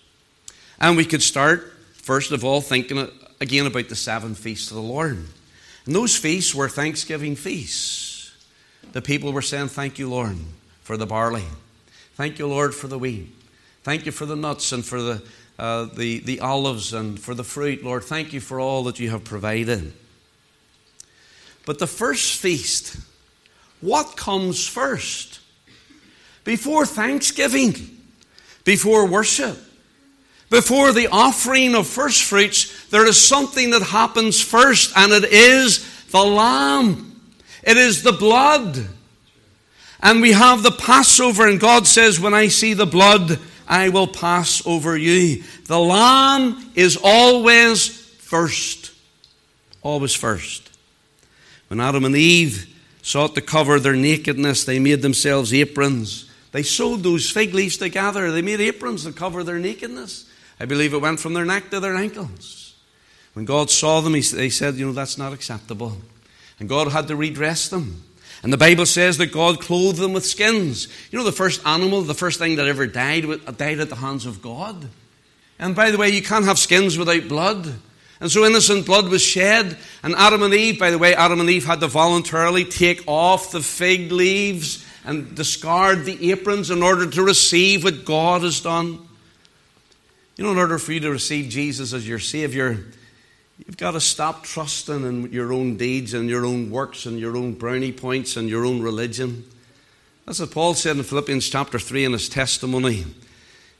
And 0.79 0.97
we 0.97 1.05
could 1.05 1.21
start, 1.21 1.71
first 1.93 2.31
of 2.31 2.43
all, 2.43 2.59
thinking 2.61 3.09
again 3.39 3.65
about 3.65 3.89
the 3.89 3.95
seven 3.95 4.35
feasts 4.35 4.71
of 4.71 4.75
the 4.75 4.83
Lord. 4.83 5.25
And 5.85 5.95
those 5.95 6.17
feasts 6.17 6.53
were 6.53 6.67
Thanksgiving 6.67 7.35
feasts 7.35 8.16
the 8.93 9.01
people 9.01 9.31
were 9.33 9.41
saying, 9.41 9.69
Thank 9.69 9.99
you, 9.99 10.09
Lord, 10.09 10.37
for 10.81 10.97
the 10.97 11.05
barley. 11.05 11.45
Thank 12.15 12.39
you, 12.39 12.47
Lord, 12.47 12.73
for 12.73 12.87
the 12.87 12.97
wheat. 12.97 13.33
Thank 13.83 14.05
you 14.05 14.11
for 14.11 14.25
the 14.25 14.35
nuts 14.35 14.71
and 14.71 14.83
for 14.83 15.01
the, 15.01 15.23
uh, 15.59 15.85
the, 15.85 16.19
the 16.19 16.39
olives 16.39 16.93
and 16.93 17.19
for 17.19 17.33
the 17.33 17.43
fruit. 17.43 17.83
Lord, 17.83 18.03
thank 18.03 18.33
you 18.33 18.39
for 18.39 18.59
all 18.59 18.83
that 18.83 18.99
you 18.99 19.09
have 19.11 19.23
provided. 19.23 19.93
But 21.65 21.79
the 21.79 21.87
first 21.87 22.39
feast, 22.39 22.97
what 23.81 24.17
comes 24.17 24.67
first? 24.67 25.39
Before 26.43 26.85
thanksgiving, 26.85 27.75
before 28.63 29.05
worship, 29.05 29.57
before 30.49 30.93
the 30.93 31.07
offering 31.07 31.75
of 31.75 31.87
first 31.87 32.23
fruits, 32.23 32.87
there 32.87 33.05
is 33.05 33.21
something 33.21 33.71
that 33.71 33.81
happens 33.81 34.41
first, 34.41 34.93
and 34.95 35.11
it 35.11 35.25
is 35.25 36.05
the 36.07 36.23
lamb. 36.23 37.16
It 37.67 37.75
is 37.75 38.01
the 38.01 38.13
blood. 38.13 38.87
And 40.01 40.21
we 40.21 40.31
have 40.31 40.63
the 40.63 40.71
Passover, 40.71 41.47
and 41.47 41.59
God 41.59 41.85
says, 41.85 42.17
When 42.17 42.33
I 42.33 42.47
see 42.47 42.73
the 42.73 42.85
blood, 42.85 43.39
I 43.67 43.89
will 43.89 44.07
pass 44.07 44.65
over 44.65 44.95
you. 44.95 45.43
The 45.65 45.79
lamb 45.79 46.71
is 46.75 46.97
always 47.03 47.89
first. 47.89 48.93
Always 49.81 50.15
first. 50.15 50.69
When 51.67 51.81
Adam 51.81 52.05
and 52.05 52.15
Eve 52.15 52.73
sought 53.01 53.35
to 53.35 53.41
cover 53.41 53.81
their 53.81 53.95
nakedness, 53.95 54.63
they 54.63 54.79
made 54.79 55.01
themselves 55.01 55.53
aprons. 55.53 56.31
They 56.53 56.63
sewed 56.63 57.03
those 57.03 57.29
fig 57.29 57.53
leaves 57.53 57.75
together. 57.75 58.31
They 58.31 58.41
made 58.41 58.61
aprons 58.61 59.03
to 59.03 59.11
cover 59.11 59.43
their 59.43 59.59
nakedness. 59.59 60.31
I 60.57 60.65
believe 60.65 60.93
it 60.93 61.01
went 61.01 61.19
from 61.19 61.33
their 61.33 61.43
neck 61.43 61.69
to 61.71 61.81
their 61.81 61.95
ankles. 61.95 62.75
When 63.33 63.43
God 63.43 63.69
saw 63.69 63.99
them, 63.99 64.13
he, 64.13 64.21
they 64.21 64.49
said, 64.49 64.75
You 64.75 64.87
know, 64.87 64.93
that's 64.93 65.17
not 65.17 65.33
acceptable. 65.33 65.97
And 66.59 66.67
God 66.67 66.91
had 66.91 67.07
to 67.07 67.15
redress 67.15 67.69
them. 67.69 68.03
And 68.43 68.53
the 68.53 68.57
Bible 68.57 68.85
says 68.85 69.17
that 69.17 69.31
God 69.31 69.61
clothed 69.61 69.99
them 69.99 70.13
with 70.13 70.25
skins. 70.25 70.87
You 71.11 71.19
know, 71.19 71.25
the 71.25 71.31
first 71.31 71.65
animal, 71.65 72.01
the 72.01 72.13
first 72.13 72.39
thing 72.39 72.55
that 72.57 72.67
ever 72.67 72.85
died, 72.85 73.25
died 73.57 73.79
at 73.79 73.89
the 73.89 73.95
hands 73.95 74.25
of 74.25 74.41
God. 74.41 74.87
And 75.59 75.75
by 75.75 75.91
the 75.91 75.97
way, 75.97 76.09
you 76.09 76.21
can't 76.21 76.45
have 76.45 76.59
skins 76.59 76.97
without 76.97 77.27
blood. 77.27 77.73
And 78.19 78.31
so 78.31 78.45
innocent 78.45 78.85
blood 78.85 79.09
was 79.09 79.21
shed. 79.21 79.77
And 80.03 80.15
Adam 80.15 80.43
and 80.43 80.53
Eve, 80.53 80.79
by 80.79 80.91
the 80.91 80.97
way, 80.97 81.15
Adam 81.15 81.39
and 81.39 81.49
Eve 81.49 81.65
had 81.65 81.79
to 81.81 81.87
voluntarily 81.87 82.63
take 82.63 83.03
off 83.07 83.51
the 83.51 83.61
fig 83.61 84.11
leaves 84.11 84.85
and 85.03 85.35
discard 85.35 86.05
the 86.05 86.31
aprons 86.31 86.69
in 86.69 86.83
order 86.83 87.09
to 87.09 87.23
receive 87.23 87.83
what 87.83 88.05
God 88.05 88.41
has 88.41 88.59
done. 88.59 88.99
You 90.35 90.43
know, 90.43 90.51
in 90.51 90.57
order 90.57 90.77
for 90.77 90.91
you 90.91 90.99
to 91.01 91.11
receive 91.11 91.49
Jesus 91.49 91.93
as 91.93 92.07
your 92.07 92.19
Savior, 92.19 92.85
You've 93.65 93.77
got 93.77 93.91
to 93.91 94.01
stop 94.01 94.43
trusting 94.43 95.03
in 95.03 95.31
your 95.31 95.51
own 95.51 95.77
deeds 95.77 96.13
and 96.13 96.29
your 96.29 96.45
own 96.45 96.69
works 96.69 97.05
and 97.05 97.19
your 97.19 97.35
own 97.35 97.53
brownie 97.53 97.91
points 97.91 98.37
and 98.37 98.47
your 98.47 98.65
own 98.65 98.81
religion. 98.81 99.45
That's 100.25 100.39
what 100.39 100.51
Paul 100.51 100.73
said 100.73 100.97
in 100.97 101.03
Philippians 101.03 101.49
chapter 101.49 101.79
3 101.79 102.05
in 102.05 102.11
his 102.11 102.29
testimony. 102.29 103.05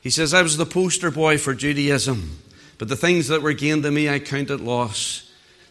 He 0.01 0.09
says, 0.09 0.33
I 0.33 0.41
was 0.41 0.57
the 0.57 0.65
poster 0.65 1.11
boy 1.11 1.37
for 1.37 1.53
Judaism, 1.53 2.39
but 2.77 2.87
the 2.87 2.95
things 2.95 3.27
that 3.27 3.41
were 3.41 3.53
gained 3.53 3.83
to 3.83 3.91
me 3.91 4.09
I 4.09 4.19
counted 4.19 4.61
loss. 4.61 5.23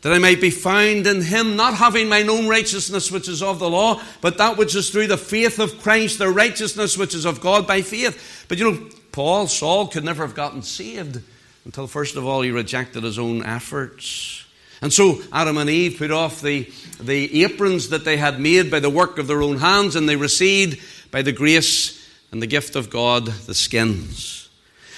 That 0.02 0.12
I 0.12 0.18
might 0.18 0.40
be 0.40 0.50
found 0.50 1.06
in 1.06 1.22
him, 1.22 1.56
not 1.56 1.74
having 1.74 2.08
mine 2.08 2.28
own 2.28 2.46
righteousness 2.46 3.10
which 3.10 3.28
is 3.28 3.42
of 3.42 3.58
the 3.58 3.68
law, 3.68 4.00
but 4.20 4.38
that 4.38 4.56
which 4.56 4.76
is 4.76 4.90
through 4.90 5.08
the 5.08 5.16
faith 5.16 5.58
of 5.58 5.80
Christ, 5.80 6.18
the 6.18 6.28
righteousness 6.28 6.96
which 6.96 7.14
is 7.14 7.24
of 7.24 7.40
God 7.40 7.66
by 7.66 7.82
faith. 7.82 8.44
But 8.46 8.58
you 8.58 8.70
know, 8.70 8.88
Paul, 9.10 9.48
Saul 9.48 9.88
could 9.88 10.04
never 10.04 10.24
have 10.24 10.36
gotten 10.36 10.62
saved 10.62 11.22
until 11.66 11.88
first 11.88 12.14
of 12.14 12.24
all 12.24 12.42
he 12.42 12.50
rejected 12.52 13.02
his 13.02 13.18
own 13.18 13.44
efforts. 13.44 14.44
And 14.80 14.92
so 14.92 15.20
Adam 15.32 15.58
and 15.58 15.68
Eve 15.68 15.98
put 15.98 16.12
off 16.12 16.40
the, 16.40 16.70
the 17.00 17.42
aprons 17.42 17.88
that 17.88 18.04
they 18.04 18.16
had 18.16 18.38
made 18.38 18.70
by 18.70 18.78
the 18.78 18.88
work 18.88 19.18
of 19.18 19.26
their 19.26 19.42
own 19.42 19.58
hands, 19.58 19.96
and 19.96 20.08
they 20.08 20.14
received 20.14 20.80
by 21.10 21.22
the 21.22 21.32
grace 21.32 22.08
and 22.30 22.40
the 22.40 22.46
gift 22.46 22.76
of 22.76 22.88
God 22.88 23.26
the 23.26 23.54
skins. 23.54 24.48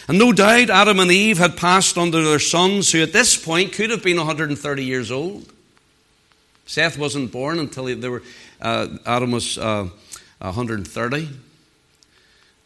And 0.09 0.18
no 0.18 0.31
doubt 0.31 0.68
Adam 0.68 1.00
and 1.00 1.11
Eve 1.11 1.38
had 1.38 1.57
passed 1.57 1.94
to 1.94 2.11
their 2.11 2.38
sons, 2.38 2.92
who 2.92 3.02
at 3.02 3.14
this 3.14 3.42
point 3.42 3.72
could 3.72 3.88
have 3.88 4.02
been 4.02 4.18
130 4.18 4.85
years 4.85 5.11
old. 5.11 5.50
Seth 6.66 6.98
wasn't 6.98 7.33
born 7.33 7.59
until 7.59 7.85
they 7.85 8.09
were, 8.09 8.22
uh, 8.61 8.88
Adam 9.07 9.31
was 9.31 9.57
uh, 9.57 9.88
130. 10.38 11.28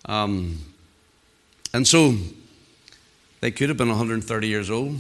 Um, 0.07 0.59
and 1.73 1.87
so 1.87 2.17
they 3.43 3.51
could 3.51 3.69
have 3.69 3.77
been 3.77 3.89
130 3.89 4.47
years 4.47 4.71
old. 4.71 4.99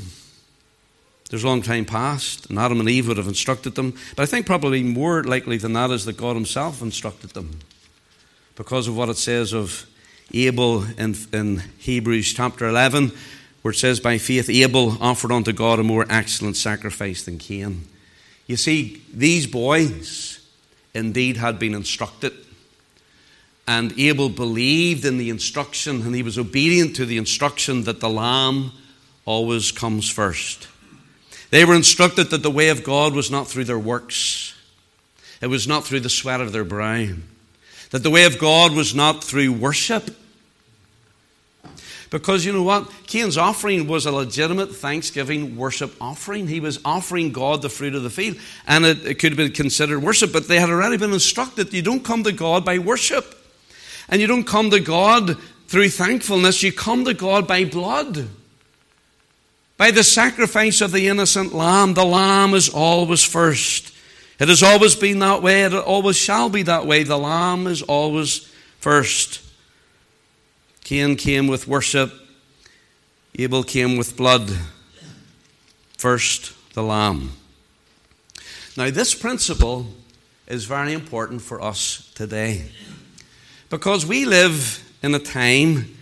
There's 1.31 1.44
a 1.44 1.46
long 1.46 1.62
time 1.62 1.85
past, 1.85 2.50
and 2.50 2.59
Adam 2.59 2.81
and 2.81 2.88
Eve 2.88 3.07
would 3.07 3.16
have 3.16 3.28
instructed 3.28 3.76
them. 3.76 3.94
But 4.16 4.24
I 4.24 4.26
think 4.26 4.46
probably 4.46 4.83
more 4.83 5.22
likely 5.22 5.59
than 5.59 5.74
that 5.74 5.90
is 5.92 6.05
that 6.07 6.16
God 6.16 6.35
Himself 6.35 6.83
instructed 6.83 7.31
them 7.31 7.61
because 8.57 8.88
of 8.88 8.96
what 8.96 9.09
it 9.09 9.16
says 9.16 9.55
of 9.55 9.87
Abel 10.35 10.83
in, 10.98 11.14
in 11.33 11.62
Hebrews 11.78 12.35
chapter 12.35 12.66
11, 12.68 13.12
where 13.62 13.70
it 13.70 13.78
says, 13.78 14.00
By 14.00 14.18
faith 14.18 14.50
Abel 14.50 15.00
offered 15.00 15.31
unto 15.31 15.52
God 15.52 15.78
a 15.78 15.85
more 15.85 16.05
excellent 16.11 16.57
sacrifice 16.57 17.22
than 17.22 17.38
Cain. 17.38 17.87
You 18.48 18.57
see, 18.57 19.02
these 19.14 19.46
boys 19.46 20.44
indeed 20.94 21.37
had 21.37 21.61
been 21.61 21.74
instructed. 21.74 22.33
And 23.66 23.98
Abel 23.98 24.29
believed 24.29 25.05
in 25.05 25.18
the 25.18 25.31
instruction 25.31 26.03
and 26.03 26.14
he 26.14 26.22
was 26.22 26.38
obedient 26.38 26.96
to 26.96 27.07
the 27.07 27.18
instruction 27.18 27.85
that 27.85 28.01
the 28.01 28.11
lamb 28.11 28.72
always 29.25 29.70
comes 29.70 30.11
first. 30.11 30.68
They 31.51 31.64
were 31.64 31.75
instructed 31.75 32.31
that 32.31 32.42
the 32.42 32.51
way 32.51 32.70
of 32.70 32.83
God 32.83 33.14
was 33.14 33.31
not 33.31 33.46
through 33.46 33.64
their 33.64 33.79
works, 33.79 34.55
it 35.40 35.48
was 35.48 35.68
not 35.68 35.85
through 35.85 36.01
the 36.01 36.11
sweat 36.11 36.40
of 36.40 36.53
their 36.53 36.64
brow, 36.64 37.09
that 37.90 38.03
the 38.03 38.11
way 38.11 38.25
of 38.25 38.38
God 38.38 38.75
was 38.75 38.94
not 38.94 39.22
through 39.22 39.53
worship. 39.53 40.16
Because 42.09 42.44
you 42.44 42.53
know 42.53 42.62
what? 42.62 42.90
Cain's 43.07 43.38
offering 43.38 43.87
was 43.87 44.05
a 44.05 44.12
legitimate 44.12 44.75
thanksgiving 44.75 45.57
worship 45.57 45.94
offering. 45.98 46.46
He 46.46 46.61
was 46.61 46.79
offering 46.85 47.33
God 47.33 47.62
the 47.62 47.70
fruit 47.70 47.94
of 47.94 48.03
the 48.03 48.11
field, 48.11 48.37
and 48.66 48.85
it, 48.85 49.07
it 49.07 49.14
could 49.14 49.33
have 49.33 49.38
been 49.38 49.53
considered 49.53 50.01
worship, 50.01 50.31
but 50.33 50.46
they 50.46 50.61
had 50.61 50.68
already 50.68 50.98
been 50.98 51.12
instructed 51.12 51.72
you 51.72 51.81
don't 51.81 52.05
come 52.05 52.22
to 52.25 52.33
God 52.33 52.64
by 52.64 52.79
worship. 52.79 53.41
And 54.09 54.21
you 54.21 54.27
don't 54.27 54.45
come 54.45 54.71
to 54.71 54.81
God 54.81 55.38
through 55.69 55.88
thankfulness, 55.88 56.62
you 56.62 56.73
come 56.73 57.05
to 57.07 57.15
God 57.15 57.49
by 57.49 57.65
blood. 57.65 58.29
By 59.79 59.91
the 59.91 60.05
sacrifice 60.05 60.81
of 60.81 60.93
the 60.93 61.09
innocent 61.09 61.55
lamb. 61.55 61.95
The 61.95 62.05
lamb 62.05 62.55
is 62.55 62.69
always 62.69 63.25
first. 63.25 63.93
It 64.38 64.49
has 64.49 64.62
always 64.62 64.95
been 64.95 65.21
that 65.21 65.43
way, 65.43 65.62
it 65.62 65.73
always 65.73 66.17
shall 66.17 66.49
be 66.49 66.62
that 66.65 66.87
way. 66.87 67.05
The 67.05 67.19
lamb 67.19 67.67
is 67.67 67.81
always 67.83 68.41
first. 68.81 69.41
Cain 70.85 71.17
came 71.17 71.47
with 71.47 71.69
worship, 71.69 72.12
Abel 73.38 73.62
came 73.62 73.97
with 73.97 74.17
blood. 74.17 74.51
First, 75.97 76.53
the 76.75 76.83
lamb. 76.83 77.33
Now, 78.77 78.91
this 78.91 79.15
principle 79.15 79.87
is 80.49 80.65
very 80.65 80.93
important 80.93 81.43
for 81.43 81.62
us 81.62 82.11
today. 82.15 82.71
Because 83.73 84.05
we 84.05 84.27
live 84.27 84.87
in 85.03 85.15
a 85.15 85.19
time 85.19 85.97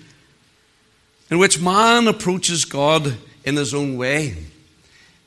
in 1.31 1.39
which 1.39 1.61
man 1.61 2.09
approaches 2.09 2.65
God 2.65 3.17
in 3.45 3.55
his 3.55 3.73
own 3.73 3.97
way, 3.97 4.35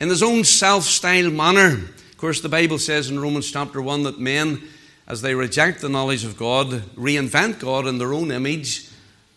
in 0.02 0.10
his 0.10 0.22
own 0.22 0.44
self 0.44 0.84
styled 0.84 1.34
manner. 1.34 1.76
Of 1.76 2.18
course, 2.18 2.42
the 2.42 2.50
Bible 2.50 2.80
says 2.80 3.10
in 3.10 3.18
Romans 3.18 3.50
chapter 3.50 3.82
1 3.82 4.04
that 4.04 4.20
men, 4.20 4.62
as 5.08 5.22
they 5.22 5.34
reject 5.34 5.80
the 5.80 5.88
knowledge 5.88 6.26
of 6.26 6.36
God, 6.36 6.68
reinvent 6.98 7.62
God 7.62 7.88
in 7.88 7.98
their 7.98 8.12
own 8.12 8.30
image 8.30 8.90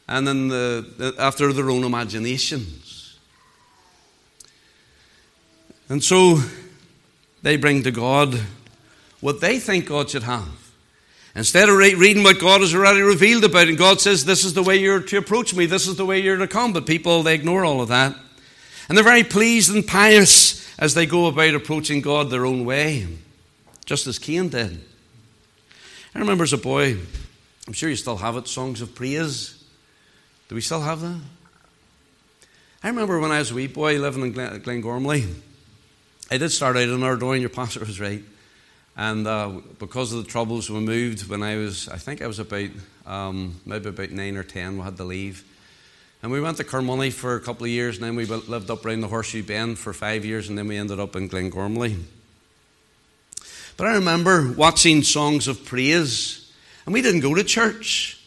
and 0.08 0.28
in 0.28 0.48
the, 0.48 1.14
after 1.16 1.52
their 1.52 1.70
own 1.70 1.84
imaginations. 1.84 3.20
And 5.88 6.02
so 6.02 6.40
they 7.44 7.56
bring 7.56 7.84
to 7.84 7.92
God 7.92 8.34
what 9.20 9.40
they 9.40 9.60
think 9.60 9.86
God 9.86 10.10
should 10.10 10.24
have. 10.24 10.65
Instead 11.36 11.68
of 11.68 11.76
reading 11.76 12.22
what 12.22 12.40
God 12.40 12.62
has 12.62 12.74
already 12.74 13.02
revealed 13.02 13.44
about, 13.44 13.68
and 13.68 13.76
God 13.76 14.00
says, 14.00 14.24
This 14.24 14.42
is 14.42 14.54
the 14.54 14.62
way 14.62 14.76
you're 14.78 15.02
to 15.02 15.18
approach 15.18 15.54
me, 15.54 15.66
this 15.66 15.86
is 15.86 15.96
the 15.96 16.06
way 16.06 16.18
you're 16.18 16.38
to 16.38 16.48
come. 16.48 16.72
But 16.72 16.86
people, 16.86 17.22
they 17.22 17.34
ignore 17.34 17.62
all 17.62 17.82
of 17.82 17.88
that. 17.88 18.16
And 18.88 18.96
they're 18.96 19.04
very 19.04 19.22
pleased 19.22 19.72
and 19.74 19.86
pious 19.86 20.66
as 20.78 20.94
they 20.94 21.04
go 21.04 21.26
about 21.26 21.54
approaching 21.54 22.00
God 22.00 22.30
their 22.30 22.46
own 22.46 22.64
way, 22.64 23.06
just 23.84 24.06
as 24.06 24.18
Cain 24.18 24.48
did. 24.48 24.82
I 26.14 26.20
remember 26.20 26.44
as 26.44 26.54
a 26.54 26.58
boy, 26.58 26.96
I'm 27.66 27.74
sure 27.74 27.90
you 27.90 27.96
still 27.96 28.16
have 28.16 28.38
it, 28.38 28.48
songs 28.48 28.80
of 28.80 28.94
praise. 28.94 29.62
Do 30.48 30.54
we 30.54 30.62
still 30.62 30.80
have 30.80 31.02
that? 31.02 31.20
I 32.82 32.88
remember 32.88 33.20
when 33.20 33.32
I 33.32 33.40
was 33.40 33.50
a 33.50 33.54
wee 33.54 33.66
boy 33.66 33.98
living 33.98 34.22
in 34.22 34.32
Glen, 34.32 34.60
Glengormley, 34.62 35.34
I 36.30 36.38
did 36.38 36.50
start 36.50 36.76
out 36.76 36.88
in 36.88 37.02
Ardoyne, 37.02 37.42
your 37.42 37.50
pastor 37.50 37.80
was 37.80 38.00
right. 38.00 38.22
And 38.96 39.26
uh, 39.26 39.60
because 39.78 40.12
of 40.12 40.24
the 40.24 40.30
troubles, 40.30 40.70
we 40.70 40.80
moved 40.80 41.28
when 41.28 41.42
I 41.42 41.56
was, 41.56 41.88
I 41.88 41.98
think 41.98 42.22
I 42.22 42.26
was 42.26 42.38
about, 42.38 42.70
um, 43.06 43.60
maybe 43.66 43.90
about 43.90 44.10
nine 44.10 44.36
or 44.36 44.42
ten, 44.42 44.78
we 44.78 44.84
had 44.84 44.96
to 44.96 45.04
leave. 45.04 45.44
And 46.22 46.32
we 46.32 46.40
went 46.40 46.56
to 46.56 46.64
Carnmoney 46.64 47.12
for 47.12 47.34
a 47.34 47.40
couple 47.40 47.64
of 47.64 47.70
years, 47.70 47.96
and 47.96 48.04
then 48.06 48.16
we 48.16 48.24
lived 48.24 48.70
up 48.70 48.86
around 48.86 49.02
the 49.02 49.08
Horseshoe 49.08 49.42
Bend 49.42 49.78
for 49.78 49.92
five 49.92 50.24
years, 50.24 50.48
and 50.48 50.56
then 50.56 50.66
we 50.66 50.78
ended 50.78 50.98
up 50.98 51.14
in 51.14 51.28
Glengormley. 51.28 52.02
But 53.76 53.88
I 53.88 53.94
remember 53.96 54.50
watching 54.52 55.02
songs 55.02 55.46
of 55.46 55.66
praise, 55.66 56.50
and 56.86 56.94
we 56.94 57.02
didn't 57.02 57.20
go 57.20 57.34
to 57.34 57.44
church. 57.44 58.18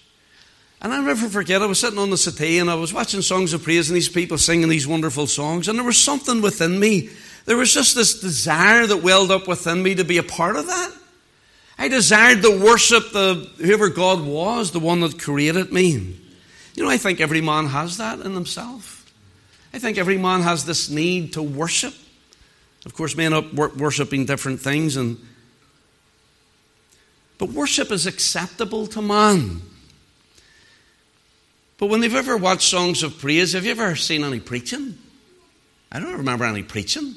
And 0.82 0.94
I'll 0.94 1.02
never 1.02 1.28
forget, 1.28 1.64
I 1.64 1.66
was 1.66 1.80
sitting 1.80 2.00
on 2.00 2.10
the 2.10 2.18
settee 2.18 2.60
and 2.60 2.70
I 2.70 2.76
was 2.76 2.94
watching 2.94 3.22
songs 3.22 3.52
of 3.52 3.64
praise 3.64 3.90
and 3.90 3.98
these 3.98 4.08
people 4.08 4.38
singing 4.38 4.70
these 4.70 4.88
wonderful 4.88 5.28
songs, 5.28 5.68
and 5.68 5.78
there 5.78 5.86
was 5.86 5.98
something 5.98 6.42
within 6.42 6.80
me 6.80 7.10
there 7.50 7.58
was 7.58 7.74
just 7.74 7.96
this 7.96 8.20
desire 8.20 8.86
that 8.86 8.98
welled 8.98 9.32
up 9.32 9.48
within 9.48 9.82
me 9.82 9.96
to 9.96 10.04
be 10.04 10.20
a 10.20 10.24
part 10.24 10.56
of 10.56 10.68
that. 10.68 10.94
I 11.80 11.88
desired 11.88 12.44
to 12.44 12.64
worship 12.64 13.12
the 13.12 13.50
whoever 13.58 13.90
God 13.90 14.24
was, 14.24 14.70
the 14.70 14.80
one 14.80 15.00
that 15.00 15.18
created 15.20 15.74
me. 15.74 16.16
You 16.76 16.84
know, 16.84 16.92
I 16.92 16.98
think 16.98 17.20
every 17.20 17.42
man 17.42 17.66
has 17.66 17.98
that 17.98 18.20
in 18.20 18.36
himself. 18.36 19.12
I 19.74 19.80
think 19.80 19.98
every 19.98 20.20
man 20.20 20.42
has 20.42 20.66
this 20.66 20.92
need 20.92 21.34
to 21.34 21.42
worship. 21.42 21.96
Of 22.86 22.94
course, 22.94 23.16
men 23.16 23.34
up 23.34 23.52
worshiping 23.52 24.28
different 24.28 24.60
things, 24.60 24.96
and 24.96 25.18
but 27.40 27.50
worship 27.50 27.92
is 27.92 28.06
acceptable 28.06 28.86
to 28.86 29.02
man. 29.02 29.64
But 31.80 31.88
when 31.88 32.02
they've 32.02 32.14
ever 32.14 32.38
watched 32.38 32.70
songs 32.70 33.02
of 33.02 33.18
praise, 33.18 33.54
have 33.54 33.66
you 33.66 33.72
ever 33.72 33.96
seen 33.96 34.24
any 34.24 34.40
preaching? 34.40 35.00
I 35.92 36.00
don't 36.00 36.14
remember 36.14 36.46
any 36.46 36.62
preaching. 36.62 37.16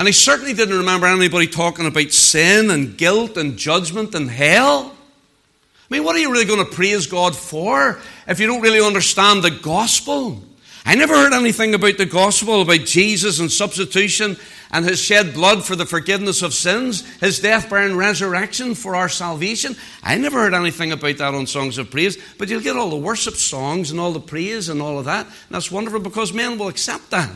And 0.00 0.08
he 0.08 0.14
certainly 0.14 0.54
didn't 0.54 0.78
remember 0.78 1.06
anybody 1.06 1.46
talking 1.46 1.84
about 1.84 2.10
sin 2.12 2.70
and 2.70 2.96
guilt 2.96 3.36
and 3.36 3.58
judgment 3.58 4.14
and 4.14 4.30
hell. 4.30 4.96
I 4.96 5.94
mean, 5.94 6.04
what 6.04 6.16
are 6.16 6.18
you 6.20 6.32
really 6.32 6.46
going 6.46 6.64
to 6.64 6.74
praise 6.74 7.06
God 7.06 7.36
for 7.36 8.00
if 8.26 8.40
you 8.40 8.46
don't 8.46 8.62
really 8.62 8.80
understand 8.80 9.44
the 9.44 9.50
gospel? 9.50 10.42
I 10.86 10.94
never 10.94 11.12
heard 11.12 11.34
anything 11.34 11.74
about 11.74 11.98
the 11.98 12.06
gospel, 12.06 12.62
about 12.62 12.86
Jesus 12.86 13.40
and 13.40 13.52
substitution 13.52 14.38
and 14.70 14.86
his 14.86 14.98
shed 14.98 15.34
blood 15.34 15.66
for 15.66 15.76
the 15.76 15.84
forgiveness 15.84 16.40
of 16.40 16.54
sins, 16.54 17.06
his 17.18 17.38
death, 17.38 17.68
burial, 17.68 17.90
and 17.90 17.98
resurrection 17.98 18.74
for 18.74 18.96
our 18.96 19.10
salvation. 19.10 19.76
I 20.02 20.16
never 20.16 20.38
heard 20.38 20.54
anything 20.54 20.92
about 20.92 21.18
that 21.18 21.34
on 21.34 21.46
Songs 21.46 21.76
of 21.76 21.90
Praise, 21.90 22.16
but 22.38 22.48
you'll 22.48 22.62
get 22.62 22.76
all 22.76 22.88
the 22.88 22.96
worship 22.96 23.34
songs 23.34 23.90
and 23.90 24.00
all 24.00 24.12
the 24.12 24.20
praise 24.20 24.70
and 24.70 24.80
all 24.80 24.98
of 24.98 25.04
that. 25.04 25.26
And 25.26 25.34
that's 25.50 25.70
wonderful 25.70 26.00
because 26.00 26.32
men 26.32 26.56
will 26.56 26.68
accept 26.68 27.10
that. 27.10 27.30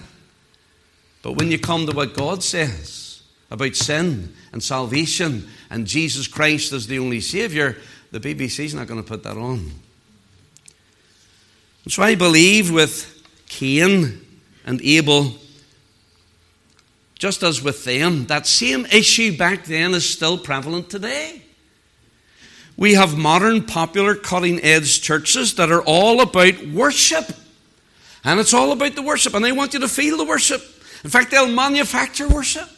But 1.25 1.39
when 1.39 1.51
you 1.51 1.59
come 1.59 1.87
to 1.87 1.97
what 1.97 2.13
God 2.13 2.43
says 2.43 3.23
about 3.51 3.75
sin 3.75 4.35
and 4.53 4.63
salvation 4.63 5.49
and 5.71 5.87
Jesus 5.87 6.29
Christ 6.29 6.75
as 6.75 6.87
the 6.87 6.99
only 6.99 7.23
Savior, 7.23 7.79
the 8.11 8.21
BBC's 8.21 8.75
not 8.75 8.89
going 8.89 9.03
to 9.03 9.09
put 9.09 9.23
that 9.23 9.39
on. 9.39 9.73
And 11.85 11.93
so 11.93 12.03
I 12.03 12.15
believe 12.15 12.71
with 12.71 13.27
Cain 13.47 14.21
and 14.67 14.83
Abel, 14.83 15.33
just 17.15 17.43
as 17.43 17.63
with 17.63 17.85
them, 17.85 18.27
that 18.27 18.47
same 18.47 18.85
issue 18.85 19.35
back 19.35 19.65
then 19.65 19.95
is 19.95 20.07
still 20.07 20.37
prevalent 20.37 20.91
today. 20.91 21.41
We 22.77 22.95
have 22.95 23.17
modern, 23.17 23.65
popular, 23.65 24.15
cutting 24.15 24.61
edge 24.61 25.01
churches 25.01 25.55
that 25.55 25.73
are 25.73 25.83
all 25.83 26.21
about 26.21 26.67
worship. 26.67 27.33
And 28.25 28.39
it's 28.41 28.53
all 28.53 28.73
about 28.73 28.95
the 28.95 29.03
worship, 29.03 29.33
and 29.33 29.43
they 29.43 29.53
want 29.53 29.73
you 29.73 29.81
to 29.81 29.89
feel 29.89 30.19
the 30.19 30.25
worship. 30.25 30.63
In 31.05 31.11
fact, 31.11 31.31
they'll 31.31 31.47
manufacture 31.47 32.27
worship 32.27 32.69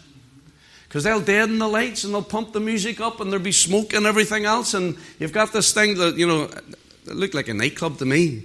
because 0.88 1.04
they'll 1.04 1.20
deaden 1.20 1.58
the 1.58 1.68
lights 1.68 2.04
and 2.04 2.12
they'll 2.12 2.22
pump 2.22 2.52
the 2.52 2.60
music 2.60 3.00
up 3.00 3.20
and 3.20 3.30
there'll 3.30 3.44
be 3.44 3.52
smoke 3.52 3.92
and 3.92 4.04
everything 4.04 4.44
else. 4.44 4.74
And 4.74 4.96
you've 5.18 5.32
got 5.32 5.52
this 5.52 5.72
thing 5.72 5.96
that, 5.98 6.16
you 6.16 6.26
know, 6.26 6.42
it 6.44 7.14
looked 7.14 7.34
like 7.34 7.48
a 7.48 7.54
nightclub 7.54 7.98
to 7.98 8.04
me. 8.04 8.44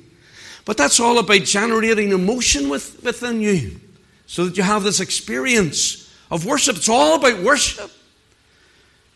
But 0.65 0.77
that's 0.77 0.99
all 0.99 1.17
about 1.17 1.43
generating 1.43 2.11
emotion 2.11 2.69
with, 2.69 3.03
within 3.03 3.41
you 3.41 3.79
so 4.27 4.45
that 4.45 4.55
you 4.55 4.63
have 4.63 4.83
this 4.83 4.99
experience 4.99 6.13
of 6.29 6.45
worship. 6.45 6.77
It's 6.77 6.87
all 6.87 7.15
about 7.15 7.41
worship. 7.41 7.91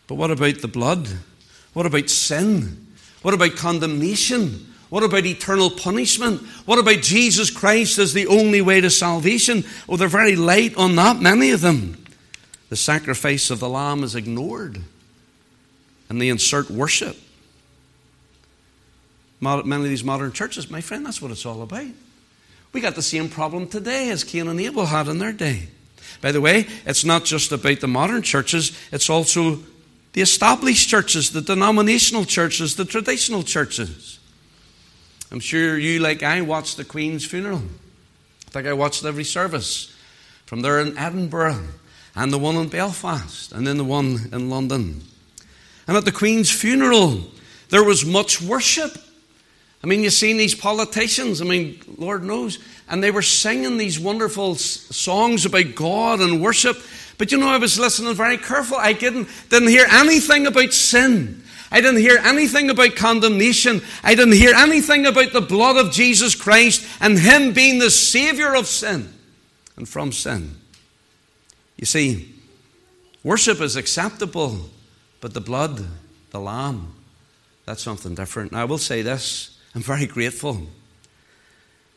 But 0.08 0.16
what 0.16 0.32
about 0.32 0.60
the 0.62 0.68
blood? 0.68 1.08
What 1.74 1.86
about 1.86 2.10
sin? 2.10 2.88
What 3.22 3.34
about 3.34 3.56
condemnation? 3.56 4.74
What 4.90 5.04
about 5.04 5.26
eternal 5.26 5.70
punishment? 5.70 6.42
What 6.66 6.80
about 6.80 7.02
Jesus 7.02 7.50
Christ 7.50 7.98
as 7.98 8.14
the 8.14 8.28
only 8.28 8.62
way 8.62 8.82
to 8.82 8.90
salvation? 8.90 9.66
Oh, 9.90 9.98
they're 9.98 10.08
very 10.08 10.36
light 10.36 10.76
on 10.78 10.96
that, 10.96 11.20
many 11.20 11.52
of 11.52 11.62
them. 11.62 12.04
The 12.70 12.76
sacrifice 12.76 13.50
of 13.50 13.60
the 13.60 13.70
Lamb 13.70 14.04
is 14.04 14.16
ignored, 14.16 14.82
and 16.10 16.22
they 16.22 16.30
insert 16.30 16.70
worship. 16.70 17.18
Many 19.42 19.84
of 19.84 19.90
these 19.90 20.04
modern 20.04 20.32
churches, 20.32 20.72
my 20.72 20.82
friend, 20.82 21.06
that's 21.06 21.22
what 21.22 21.32
it's 21.32 21.46
all 21.46 21.62
about. 21.62 21.88
We 22.74 22.82
got 22.82 22.96
the 22.96 23.02
same 23.02 23.30
problem 23.30 23.68
today 23.68 24.10
as 24.10 24.24
Cain 24.24 24.48
and 24.48 24.60
Abel 24.60 24.86
had 24.86 25.08
in 25.08 25.20
their 25.20 25.34
day. 25.34 25.68
By 26.22 26.32
the 26.32 26.42
way, 26.42 26.68
it's 26.86 27.06
not 27.06 27.26
just 27.26 27.52
about 27.52 27.80
the 27.80 27.88
modern 27.88 28.22
churches, 28.22 28.72
it's 28.92 29.10
also 29.10 29.60
the 30.14 30.22
established 30.22 30.90
churches, 30.90 31.32
the 31.32 31.42
denominational 31.42 32.26
churches, 32.26 32.76
the 32.76 32.86
traditional 32.86 33.44
churches. 33.44 34.15
I'm 35.32 35.40
sure 35.40 35.78
you, 35.78 36.00
like 36.00 36.24
I, 36.24 36.42
watched 36.42 36.78
the 36.78 36.86
Queen's 36.86 37.26
funeral. 37.26 37.62
I 38.48 38.52
think 38.52 38.68
I 38.68 38.74
watched 38.74 39.04
every 39.04 39.24
service 39.24 39.94
from 40.46 40.62
there 40.62 40.80
in 40.80 40.98
Edinburgh 40.98 41.64
and 42.16 42.32
the 42.32 42.38
one 42.38 42.56
in 42.56 42.70
Belfast 42.70 43.52
and 43.52 43.66
then 43.66 43.78
the 43.78 43.84
one 43.84 44.30
in 44.32 44.50
London. 44.50 45.02
And 45.88 45.98
at 45.98 46.06
the 46.06 46.12
Queen's 46.12 46.52
funeral, 46.52 47.24
there 47.70 47.84
was 47.84 48.06
much 48.06 48.42
worship. 48.42 48.98
I 49.84 49.88
mean, 49.88 50.04
you've 50.04 50.14
seen 50.14 50.38
these 50.38 50.56
politicians, 50.56 51.42
I 51.42 51.46
mean, 51.46 51.80
Lord 51.98 52.24
knows, 52.24 52.60
and 52.90 53.04
they 53.04 53.12
were 53.12 53.22
singing 53.22 53.78
these 53.78 54.00
wonderful 54.00 54.56
songs 54.56 55.46
about 55.46 55.76
God 55.76 56.22
and 56.22 56.42
worship. 56.42 56.78
But 57.18 57.32
you 57.32 57.38
know, 57.38 57.48
I 57.48 57.58
was 57.58 57.80
listening 57.80 58.14
very 58.16 58.38
careful. 58.38 58.78
I 58.78 58.94
didn't, 58.94 59.28
didn't 59.50 59.70
hear 59.70 59.86
anything 59.92 60.48
about 60.48 60.74
sin. 60.74 61.44
I 61.72 61.82
didn't 61.82 62.00
hear 62.00 62.20
anything 62.24 62.70
about 62.70 62.96
condemnation. 62.96 63.82
I 64.04 64.16
didn't 64.16 64.36
hear 64.36 64.54
anything 64.54 65.06
about 65.06 65.34
the 65.34 65.42
blood 65.42 65.78
of 65.78 65.92
Jesus 65.92 66.36
Christ 66.36 66.88
and 67.02 67.18
Him 67.18 67.54
being 67.54 67.80
the 67.80 67.92
Savior 67.92 68.56
of 68.56 68.68
sin 68.68 69.14
and 69.76 69.88
from 69.88 70.12
sin. 70.12 70.56
You 71.78 71.86
see, 71.86 72.34
worship 73.24 73.62
is 73.62 73.76
acceptable, 73.76 74.70
but 75.22 75.34
the 75.34 75.42
blood, 75.42 75.86
the 76.32 76.40
Lamb, 76.40 76.94
that's 77.66 77.82
something 77.82 78.16
different. 78.16 78.52
Now, 78.52 78.62
I 78.62 78.66
will 78.66 78.78
say 78.78 79.02
this 79.02 79.60
I'm 79.74 79.82
very 79.82 80.06
grateful 80.06 80.68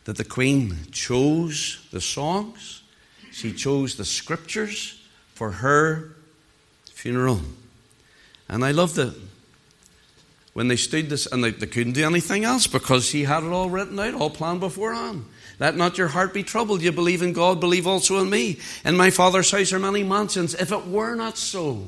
that 0.05 0.17
the 0.17 0.25
Queen 0.25 0.77
chose 0.91 1.87
the 1.93 2.01
songs, 2.01 2.83
she 3.31 3.53
chose 3.53 3.97
the 3.97 4.05
scriptures 4.05 5.01
for 5.35 5.51
her 5.51 6.17
funeral. 6.87 7.41
And 8.49 8.65
I 8.65 8.71
loved 8.71 8.99
it 8.99 9.13
when 10.59 10.67
they 10.67 10.75
stood 10.75 11.09
this, 11.09 11.25
and 11.27 11.45
they, 11.45 11.53
they 11.53 11.69
couldn't 11.69 11.93
do 11.93 12.05
anything 12.05 12.45
else 12.45 12.67
because 12.67 13.13
he 13.13 13.23
had 13.23 13.45
it 13.45 13.53
all 13.53 13.71
written 13.71 13.97
out, 13.97 14.15
all 14.15 14.29
planned 14.29 14.59
beforehand. 14.59 15.25
Let 15.61 15.77
not 15.77 15.97
your 15.97 16.09
heart 16.09 16.35
be 16.35 16.43
troubled. 16.43 16.83
You 16.83 16.91
believe 16.91 17.23
in 17.23 17.33
God, 17.33 17.61
believe 17.61 17.87
also 17.87 18.19
in 18.19 18.29
me. 18.29 18.59
In 18.85 18.97
my 18.97 19.11
Father's 19.11 19.53
house 19.53 19.73
are 19.73 19.79
many 19.79 20.03
mansions. 20.03 20.57
If 20.57 20.73
it 20.73 20.89
were 20.89 21.15
not 21.15 21.39
so, 21.39 21.87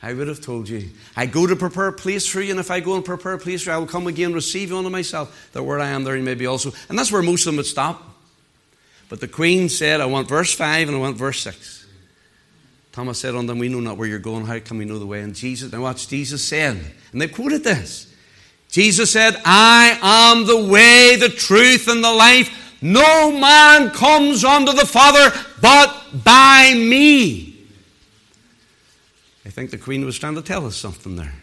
I 0.00 0.12
would 0.12 0.28
have 0.28 0.40
told 0.40 0.68
you. 0.68 0.90
I 1.16 1.26
go 1.26 1.44
to 1.44 1.56
prepare 1.56 1.88
a 1.88 1.92
place 1.92 2.24
for 2.24 2.40
you, 2.40 2.52
and 2.52 2.60
if 2.60 2.70
I 2.70 2.78
go 2.78 2.94
and 2.94 3.04
prepare 3.04 3.32
a 3.32 3.38
place 3.38 3.64
for 3.64 3.70
you, 3.70 3.74
I 3.74 3.78
will 3.78 3.88
come 3.88 4.06
again, 4.06 4.32
receive 4.32 4.68
you 4.68 4.78
unto 4.78 4.90
myself, 4.90 5.50
that 5.52 5.64
where 5.64 5.80
I 5.80 5.88
am, 5.88 6.04
there 6.04 6.16
you 6.16 6.22
may 6.22 6.34
be 6.36 6.46
also. 6.46 6.70
And 6.88 6.96
that's 6.96 7.10
where 7.10 7.20
most 7.20 7.40
of 7.40 7.46
them 7.46 7.56
would 7.56 7.66
stop. 7.66 8.00
But 9.08 9.20
the 9.20 9.26
queen 9.26 9.68
said, 9.68 10.00
I 10.00 10.06
want 10.06 10.28
verse 10.28 10.54
5 10.54 10.86
and 10.86 10.96
I 10.96 11.00
want 11.00 11.16
verse 11.16 11.40
6. 11.40 11.83
Thomas 12.94 13.18
said 13.18 13.34
unto 13.34 13.48
them, 13.48 13.58
We 13.58 13.68
know 13.68 13.80
not 13.80 13.96
where 13.96 14.06
you're 14.06 14.20
going. 14.20 14.46
How 14.46 14.60
can 14.60 14.78
we 14.78 14.84
know 14.84 15.00
the 15.00 15.06
way? 15.06 15.20
And 15.20 15.34
Jesus, 15.34 15.72
now 15.72 15.82
watch, 15.82 16.06
Jesus 16.06 16.46
said, 16.46 16.80
and 17.10 17.20
they 17.20 17.26
quoted 17.26 17.64
this. 17.64 18.14
Jesus 18.70 19.10
said, 19.10 19.34
I 19.44 19.98
am 20.00 20.46
the 20.46 20.70
way, 20.70 21.16
the 21.16 21.28
truth, 21.28 21.88
and 21.88 22.04
the 22.04 22.12
life. 22.12 22.78
No 22.80 23.32
man 23.32 23.90
comes 23.90 24.44
unto 24.44 24.70
the 24.70 24.86
Father 24.86 25.32
but 25.60 26.22
by 26.22 26.72
me. 26.76 27.66
I 29.44 29.50
think 29.50 29.72
the 29.72 29.78
Queen 29.78 30.04
was 30.04 30.16
trying 30.16 30.36
to 30.36 30.42
tell 30.42 30.64
us 30.64 30.76
something 30.76 31.16
there. 31.16 31.34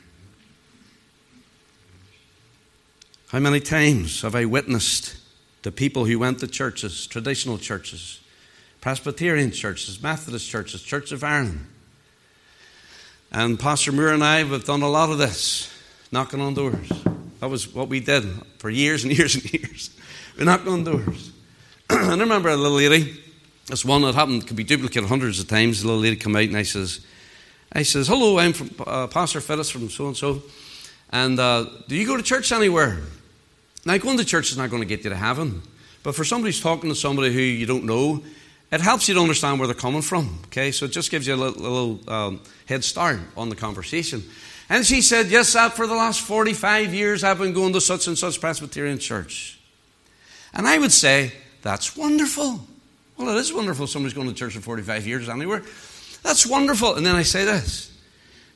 How 3.28 3.40
many 3.40 3.60
times 3.60 4.22
have 4.22 4.36
I 4.36 4.46
witnessed 4.46 5.18
the 5.64 5.72
people 5.74 6.06
who 6.06 6.18
went 6.18 6.40
to 6.40 6.48
churches, 6.48 7.08
traditional 7.08 7.58
churches, 7.58 8.21
Presbyterian 8.82 9.52
churches, 9.52 10.02
Methodist 10.02 10.50
churches, 10.50 10.82
Church 10.82 11.12
of 11.12 11.24
Ireland. 11.24 11.68
And 13.32 13.60
Pastor 13.60 13.92
Moore 13.92 14.10
and 14.10 14.24
I 14.24 14.44
have 14.44 14.66
done 14.66 14.82
a 14.82 14.90
lot 14.90 15.12
of 15.12 15.20
this, 15.20 15.72
knocking 16.12 16.42
on 16.42 16.56
doors. 16.56 16.92
That 17.40 17.50
was 17.50 17.72
what 17.74 17.90
we 17.90 18.00
did 18.00 18.24
for 18.58 18.72
years 18.72 19.04
and 19.04 19.16
years 19.18 19.36
and 19.36 19.54
years. 19.54 19.96
We 20.38 20.46
knocked 20.46 20.68
on 20.68 20.84
doors. 20.84 21.32
and 21.92 22.12
I 22.12 22.18
remember 22.18 22.50
a 22.50 22.58
little 22.58 22.78
lady, 22.78 23.22
this 23.68 23.86
one 23.86 24.02
that 24.02 24.16
happened, 24.16 24.48
could 24.48 24.58
be 24.58 24.64
duplicated 24.64 25.08
hundreds 25.08 25.40
of 25.40 25.48
times. 25.48 25.82
The 25.82 25.88
little 25.88 26.02
lady 26.02 26.16
come 26.16 26.36
out 26.36 26.44
and 26.44 26.58
I 26.58 26.64
says, 26.64 27.06
I 27.72 27.84
says, 27.84 28.08
hello, 28.08 28.40
I'm 28.40 28.54
from 28.54 28.72
uh, 28.86 29.06
Pastor 29.08 29.42
Phyllis 29.42 29.70
from 29.70 29.90
so 29.92 30.08
and 30.08 30.18
so. 30.18 30.42
And 31.12 31.40
uh, 31.40 31.66
do 31.88 31.96
you 31.96 32.08
go 32.08 32.18
to 32.18 32.24
church 32.24 32.52
anywhere? 32.52 33.00
Now, 33.86 33.98
going 33.98 34.18
to 34.18 34.26
church 34.26 34.52
is 34.52 34.58
not 34.58 34.72
going 34.72 34.82
to 34.82 34.88
get 34.88 35.04
you 35.04 35.12
to 35.12 35.16
heaven. 35.16 35.62
But 36.02 36.16
for 36.16 36.24
somebody 36.24 36.50
who's 36.50 36.62
talking 36.62 36.90
to 36.90 36.96
somebody 36.96 37.32
who 37.32 37.40
you 37.40 37.68
don't 37.68 37.84
know, 37.84 38.24
it 38.72 38.82
helps 38.82 39.08
you 39.08 39.16
to 39.16 39.20
understand 39.20 39.60
where 39.60 39.68
they're 39.68 39.76
coming 39.76 40.02
from. 40.02 40.40
Okay, 40.46 40.72
so 40.72 40.86
it 40.86 40.92
just 40.92 41.12
gives 41.12 41.28
you 41.28 41.36
a 41.36 41.36
little, 41.36 41.62
a 41.62 41.70
little 41.70 42.14
um, 42.14 42.42
head 42.66 42.84
start 42.84 43.20
on 43.36 43.50
the 43.50 43.56
conversation. 43.56 44.24
And 44.70 44.86
she 44.86 45.02
said, 45.02 45.28
Yes, 45.28 45.54
that 45.54 45.74
for 45.74 45.88
the 45.88 45.96
last 45.96 46.22
45 46.22 46.94
years 46.94 47.24
I've 47.24 47.38
been 47.40 47.54
going 47.54 47.74
to 47.74 47.82
such 47.82 48.08
and 48.08 48.18
such 48.18 48.40
Presbyterian 48.40 49.00
church. 49.00 49.60
And 50.54 50.68
I 50.68 50.78
would 50.78 50.94
say, 50.94 51.34
That's 51.62 51.98
wonderful. 51.98 52.62
Well, 53.18 53.36
it 53.36 53.40
is 53.40 53.54
wonderful 53.54 53.88
somebody's 53.88 54.14
going 54.14 54.30
to 54.30 54.34
church 54.34 54.54
for 54.54 54.62
45 54.62 55.06
years 55.06 55.28
anywhere. 55.30 55.64
That's 56.24 56.48
wonderful. 56.48 56.96
And 56.96 57.06
then 57.06 57.16
I 57.16 57.24
say 57.24 57.44
this 57.44 57.92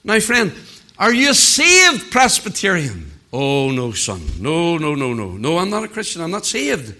Now, 0.04 0.20
friend, 0.22 0.54
are 0.98 1.14
you 1.14 1.32
a 1.32 1.34
saved 1.34 2.10
Presbyterian? 2.10 3.12
Oh, 3.34 3.70
no, 3.72 3.92
son. 3.92 4.22
No, 4.40 4.78
no, 4.78 4.96
no, 4.96 5.14
no. 5.14 5.32
No, 5.32 5.58
I'm 5.58 5.70
not 5.70 5.84
a 5.84 5.90
Christian. 5.90 6.22
I'm 6.22 6.32
not 6.32 6.46
saved. 6.46 6.96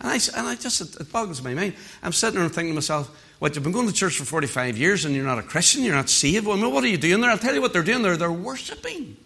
And 0.00 0.10
I, 0.10 0.14
and 0.36 0.46
I 0.46 0.54
just, 0.56 1.00
it 1.00 1.12
boggles 1.12 1.42
my 1.42 1.54
mind. 1.54 1.74
I'm 2.02 2.12
sitting 2.12 2.34
there 2.34 2.44
and 2.44 2.54
thinking 2.54 2.72
to 2.72 2.74
myself, 2.74 3.10
what, 3.38 3.54
you've 3.54 3.64
been 3.64 3.72
going 3.72 3.86
to 3.86 3.92
church 3.92 4.18
for 4.18 4.24
45 4.24 4.76
years 4.78 5.04
and 5.04 5.14
you're 5.14 5.24
not 5.24 5.38
a 5.38 5.42
Christian, 5.42 5.82
you're 5.82 5.94
not 5.94 6.08
saved? 6.08 6.46
Well, 6.46 6.70
what 6.70 6.84
are 6.84 6.88
you 6.88 6.96
doing 6.96 7.20
there? 7.20 7.30
I'll 7.30 7.38
tell 7.38 7.54
you 7.54 7.60
what 7.60 7.72
they're 7.72 7.82
doing 7.82 8.02
there. 8.02 8.16
They're 8.16 8.32
worshipping. 8.32 9.16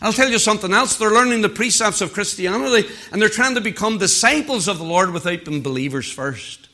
I'll 0.00 0.12
tell 0.12 0.28
you 0.28 0.38
something 0.38 0.72
else. 0.72 0.96
They're 0.96 1.10
learning 1.10 1.42
the 1.42 1.48
precepts 1.48 2.00
of 2.00 2.12
Christianity 2.12 2.88
and 3.12 3.22
they're 3.22 3.28
trying 3.28 3.54
to 3.54 3.60
become 3.60 3.98
disciples 3.98 4.66
of 4.66 4.78
the 4.78 4.84
Lord 4.84 5.12
without 5.12 5.44
being 5.44 5.62
believers 5.62 6.10
first. 6.10 6.68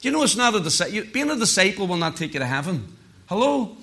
Do 0.00 0.08
you 0.08 0.12
know 0.12 0.22
it's 0.24 0.36
not 0.36 0.54
a 0.54 0.60
disciple? 0.60 1.02
Being 1.12 1.30
a 1.30 1.36
disciple 1.36 1.86
will 1.86 1.96
not 1.96 2.16
take 2.16 2.34
you 2.34 2.40
to 2.40 2.46
heaven. 2.46 2.96
Hello? 3.26 3.76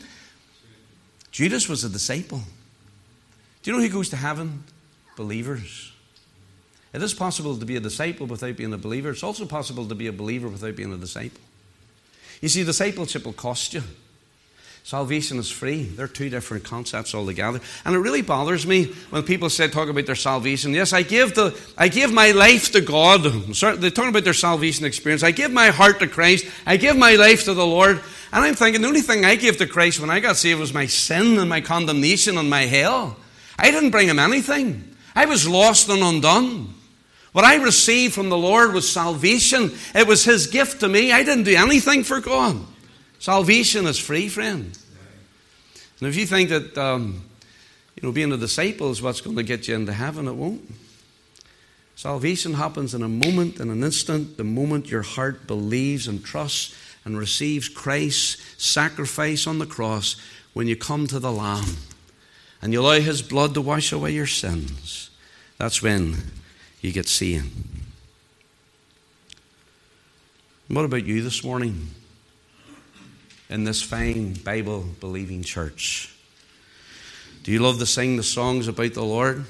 Judas 1.32 1.70
was 1.70 1.86
a 1.86 1.90
disciple. 1.90 2.42
Do 3.64 3.72
you 3.72 3.78
know 3.78 3.84
who 3.84 3.90
goes 3.90 4.10
to 4.10 4.18
heaven? 4.18 4.66
Believers. 5.16 5.91
It 6.94 7.02
is 7.02 7.14
possible 7.14 7.58
to 7.58 7.66
be 7.66 7.78
a 7.78 7.80
disciple 7.80 8.28
without 8.28 8.58
being 8.58 8.74
a 8.74 8.78
believer. 8.78 9.12
It's 9.12 9.24
also 9.24 9.46
possible 9.46 9.88
to 9.88 9.96
be 9.96 10.08
a 10.08 10.14
believer 10.14 10.50
without 10.50 10.76
being 10.76 10.94
a 10.94 10.98
disciple. 10.98 11.40
You 12.42 12.50
see, 12.50 12.64
discipleship 12.64 13.26
will 13.26 13.34
cost 13.34 13.74
you. 13.74 13.84
Salvation 14.84 15.38
is 15.38 15.50
free. 15.50 15.84
They're 15.84 16.08
two 16.08 16.30
different 16.30 16.64
concepts 16.64 17.14
altogether. 17.14 17.62
And 17.86 17.96
it 17.96 18.00
really 18.00 18.24
bothers 18.24 18.66
me 18.66 18.86
when 19.12 19.22
people 19.22 19.50
say, 19.50 19.68
talk 19.68 19.90
about 19.90 20.08
their 20.08 20.16
salvation. 20.16 20.74
Yes, 20.74 20.92
I 20.92 21.04
give, 21.04 21.36
the, 21.36 21.58
I 21.78 21.88
give 21.88 22.12
my 22.12 22.32
life 22.32 22.72
to 22.72 22.82
God. 22.82 23.22
They're 23.22 23.92
talking 23.92 24.10
about 24.10 24.24
their 24.24 24.34
salvation 24.34 24.86
experience. 24.86 25.22
I 25.22 25.32
give 25.32 25.52
my 25.52 25.68
heart 25.68 26.00
to 26.00 26.08
Christ. 26.08 26.48
I 26.66 26.78
give 26.78 26.98
my 26.98 27.16
life 27.16 27.46
to 27.46 27.54
the 27.54 27.66
Lord. 27.66 28.02
And 28.34 28.44
I'm 28.44 28.56
thinking, 28.56 28.82
the 28.82 28.88
only 28.88 29.02
thing 29.02 29.24
I 29.24 29.36
gave 29.36 29.58
to 29.58 29.68
Christ 29.68 30.00
when 30.00 30.10
I 30.10 30.20
got 30.20 30.36
saved 30.36 30.60
was 30.60 30.74
my 30.74 30.88
sin 30.88 31.38
and 31.38 31.48
my 31.48 31.62
condemnation 31.62 32.38
and 32.40 32.50
my 32.50 32.62
hell. 32.62 33.18
I 33.60 33.70
didn't 33.70 33.92
bring 33.92 34.08
him 34.08 34.18
anything. 34.18 34.96
I 35.16 35.26
was 35.26 35.48
lost 35.48 35.90
and 35.90 36.02
undone. 36.02 36.74
What 37.32 37.46
I 37.46 37.56
received 37.56 38.14
from 38.14 38.30
the 38.30 38.38
Lord 38.38 38.74
was 38.74 38.92
salvation. 38.92 39.72
It 39.96 40.08
was 40.08 40.26
His 40.26 40.48
gift 40.48 40.82
to 40.82 40.90
me. 40.90 41.12
I 41.12 41.24
didn't 41.24 41.46
do 41.46 41.56
anything 41.56 42.04
for 42.04 42.20
God. 42.20 42.60
Salvation 43.20 43.86
is 43.86 43.98
free, 43.98 44.28
friend. 44.28 44.78
And 46.00 46.10
if 46.10 46.16
you 46.16 46.26
think 46.26 46.50
that 46.50 46.78
um, 46.78 47.24
you 47.96 48.04
know 48.04 48.12
being 48.12 48.32
a 48.32 48.38
disciple 48.38 48.92
is 48.92 49.02
what's 49.02 49.22
going 49.22 49.38
to 49.38 49.44
get 49.44 49.68
you 49.68 49.76
into 49.76 49.94
heaven, 49.94 50.28
it 50.28 50.34
won't. 50.34 50.70
Salvation 51.96 52.56
happens 52.56 52.96
in 52.96 53.04
a 53.04 53.08
moment, 53.08 53.60
in 53.60 53.70
an 53.70 53.84
instant, 53.84 54.38
the 54.38 54.44
moment 54.44 54.90
your 54.90 55.04
heart 55.04 55.46
believes 55.46 56.08
and 56.08 56.26
trusts 56.26 56.76
and 57.06 57.18
receives 57.18 57.70
Christ's 57.70 58.42
sacrifice 58.58 59.46
on 59.46 59.60
the 59.60 59.68
cross 59.68 60.16
when 60.54 60.68
you 60.68 60.76
come 60.76 61.06
to 61.08 61.20
the 61.20 61.32
Lamb 61.32 61.78
and 62.62 62.74
you 62.74 62.82
allow 62.82 63.00
His 63.00 63.22
blood 63.22 63.54
to 63.54 63.62
wash 63.62 63.92
away 63.92 64.12
your 64.12 64.28
sins. 64.28 65.12
That's 65.60 65.82
when 65.82 66.18
you 66.82 66.92
get 66.92 67.08
seeing. 67.08 67.52
What 70.68 70.86
about 70.86 71.06
you 71.06 71.22
this 71.22 71.44
morning 71.44 71.90
in 73.50 73.66
this 73.66 73.82
fine 73.82 74.34
Bible 74.34 74.86
believing 75.00 75.44
church? 75.44 76.16
Do 77.44 77.52
you 77.52 77.60
love 77.60 77.78
to 77.80 77.86
sing 77.86 78.18
the 78.18 78.24
songs 78.24 78.68
about 78.68 78.94
the 78.94 79.04
Lord? 79.04 79.46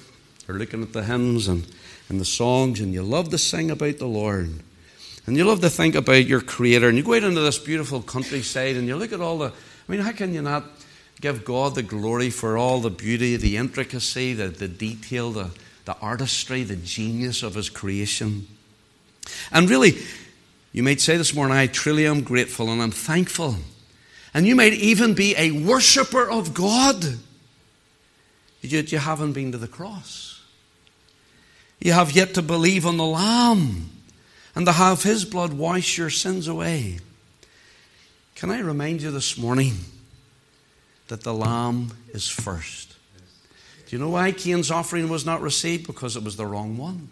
Or 0.49 0.55
looking 0.55 0.81
at 0.81 0.91
the 0.91 1.03
hymns 1.03 1.47
and, 1.47 1.65
and 2.09 2.19
the 2.19 2.25
songs, 2.25 2.81
and 2.81 2.93
you 2.93 3.03
love 3.03 3.29
to 3.29 3.37
sing 3.37 3.71
about 3.71 3.97
the 3.97 4.07
Lord? 4.07 4.49
And 5.25 5.37
you 5.37 5.45
love 5.45 5.61
to 5.61 5.69
think 5.69 5.95
about 5.95 6.25
your 6.25 6.41
Creator, 6.41 6.89
and 6.89 6.97
you 6.97 7.03
go 7.03 7.13
out 7.13 7.23
into 7.23 7.41
this 7.41 7.59
beautiful 7.59 8.01
countryside 8.01 8.75
and 8.75 8.87
you 8.87 8.95
look 8.95 9.13
at 9.13 9.21
all 9.21 9.37
the. 9.37 9.47
I 9.47 9.91
mean, 9.91 10.01
how 10.01 10.11
can 10.11 10.33
you 10.33 10.41
not 10.41 10.65
give 11.21 11.45
God 11.45 11.75
the 11.75 11.83
glory 11.83 12.31
for 12.31 12.57
all 12.57 12.79
the 12.79 12.89
beauty, 12.89 13.35
the 13.35 13.55
intricacy, 13.55 14.33
the, 14.33 14.47
the 14.47 14.67
detail, 14.67 15.31
the, 15.31 15.51
the 15.85 15.97
artistry, 15.97 16.63
the 16.63 16.75
genius 16.75 17.43
of 17.43 17.55
his 17.55 17.69
creation. 17.69 18.47
And 19.51 19.69
really, 19.69 19.97
you 20.71 20.83
might 20.83 21.01
say 21.01 21.17
this 21.17 21.33
morning, 21.33 21.57
I 21.57 21.67
truly 21.67 22.05
am 22.05 22.21
grateful 22.21 22.69
and 22.69 22.81
I'm 22.81 22.91
thankful. 22.91 23.55
And 24.33 24.47
you 24.47 24.55
might 24.55 24.73
even 24.73 25.13
be 25.13 25.35
a 25.37 25.51
worshiper 25.51 26.29
of 26.29 26.53
God. 26.53 27.03
Yet 28.61 28.91
you 28.91 28.99
haven't 28.99 29.33
been 29.33 29.51
to 29.51 29.57
the 29.57 29.67
cross. 29.67 30.41
You 31.79 31.93
have 31.93 32.11
yet 32.11 32.35
to 32.35 32.41
believe 32.41 32.85
on 32.85 32.97
the 32.97 33.05
Lamb 33.05 33.89
and 34.55 34.65
to 34.65 34.71
have 34.71 35.03
His 35.03 35.25
blood 35.25 35.53
wash 35.53 35.97
your 35.97 36.11
sins 36.11 36.47
away. 36.47 36.99
Can 38.35 38.51
I 38.51 38.59
remind 38.59 39.01
you 39.01 39.11
this 39.11 39.37
morning 39.37 39.73
that 41.07 41.21
the 41.21 41.33
Lamb 41.33 41.91
is 42.13 42.29
first? 42.29 42.90
Do 43.91 43.97
you 43.97 44.03
know 44.03 44.11
why 44.11 44.31
Cain's 44.31 44.71
offering 44.71 45.09
was 45.09 45.25
not 45.25 45.41
received? 45.41 45.85
Because 45.85 46.15
it 46.15 46.23
was 46.23 46.37
the 46.37 46.45
wrong 46.45 46.77
one. 46.77 47.09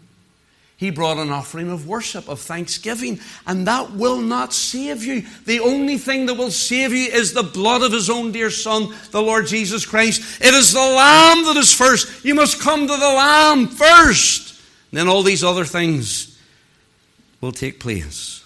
He 0.78 0.88
brought 0.88 1.18
an 1.18 1.28
offering 1.28 1.70
of 1.70 1.86
worship, 1.86 2.26
of 2.26 2.40
thanksgiving, 2.40 3.20
and 3.46 3.66
that 3.66 3.92
will 3.92 4.22
not 4.22 4.54
save 4.54 5.04
you. 5.04 5.26
The 5.44 5.60
only 5.60 5.98
thing 5.98 6.24
that 6.24 6.38
will 6.38 6.50
save 6.50 6.94
you 6.94 7.10
is 7.12 7.34
the 7.34 7.42
blood 7.42 7.82
of 7.82 7.92
His 7.92 8.08
own 8.08 8.32
dear 8.32 8.48
Son, 8.48 8.94
the 9.10 9.20
Lord 9.20 9.46
Jesus 9.46 9.84
Christ. 9.84 10.40
It 10.40 10.54
is 10.54 10.72
the 10.72 10.78
Lamb 10.78 11.44
that 11.44 11.58
is 11.58 11.70
first. 11.70 12.24
You 12.24 12.34
must 12.34 12.62
come 12.62 12.86
to 12.86 12.96
the 12.96 12.98
Lamb 12.98 13.66
first. 13.66 14.58
And 14.90 15.00
then 15.00 15.06
all 15.06 15.22
these 15.22 15.44
other 15.44 15.66
things 15.66 16.40
will 17.42 17.52
take 17.52 17.78
place. 17.78 18.42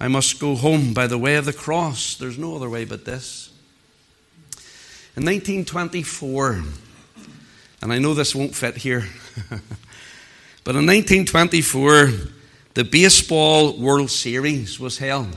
I 0.00 0.08
must 0.08 0.40
go 0.40 0.56
home 0.56 0.94
by 0.94 1.06
the 1.06 1.18
way 1.18 1.36
of 1.36 1.44
the 1.44 1.52
cross. 1.52 2.14
There's 2.14 2.38
no 2.38 2.56
other 2.56 2.70
way 2.70 2.86
but 2.86 3.04
this. 3.04 3.50
In 5.14 5.26
1924, 5.26 6.62
and 7.82 7.92
I 7.92 7.98
know 7.98 8.14
this 8.14 8.34
won't 8.34 8.54
fit 8.54 8.76
here. 8.76 9.06
But 10.64 10.76
in 10.76 10.86
1924, 10.86 12.10
the 12.74 12.84
Baseball 12.84 13.78
World 13.78 14.10
Series 14.10 14.78
was 14.78 14.98
held. 14.98 15.36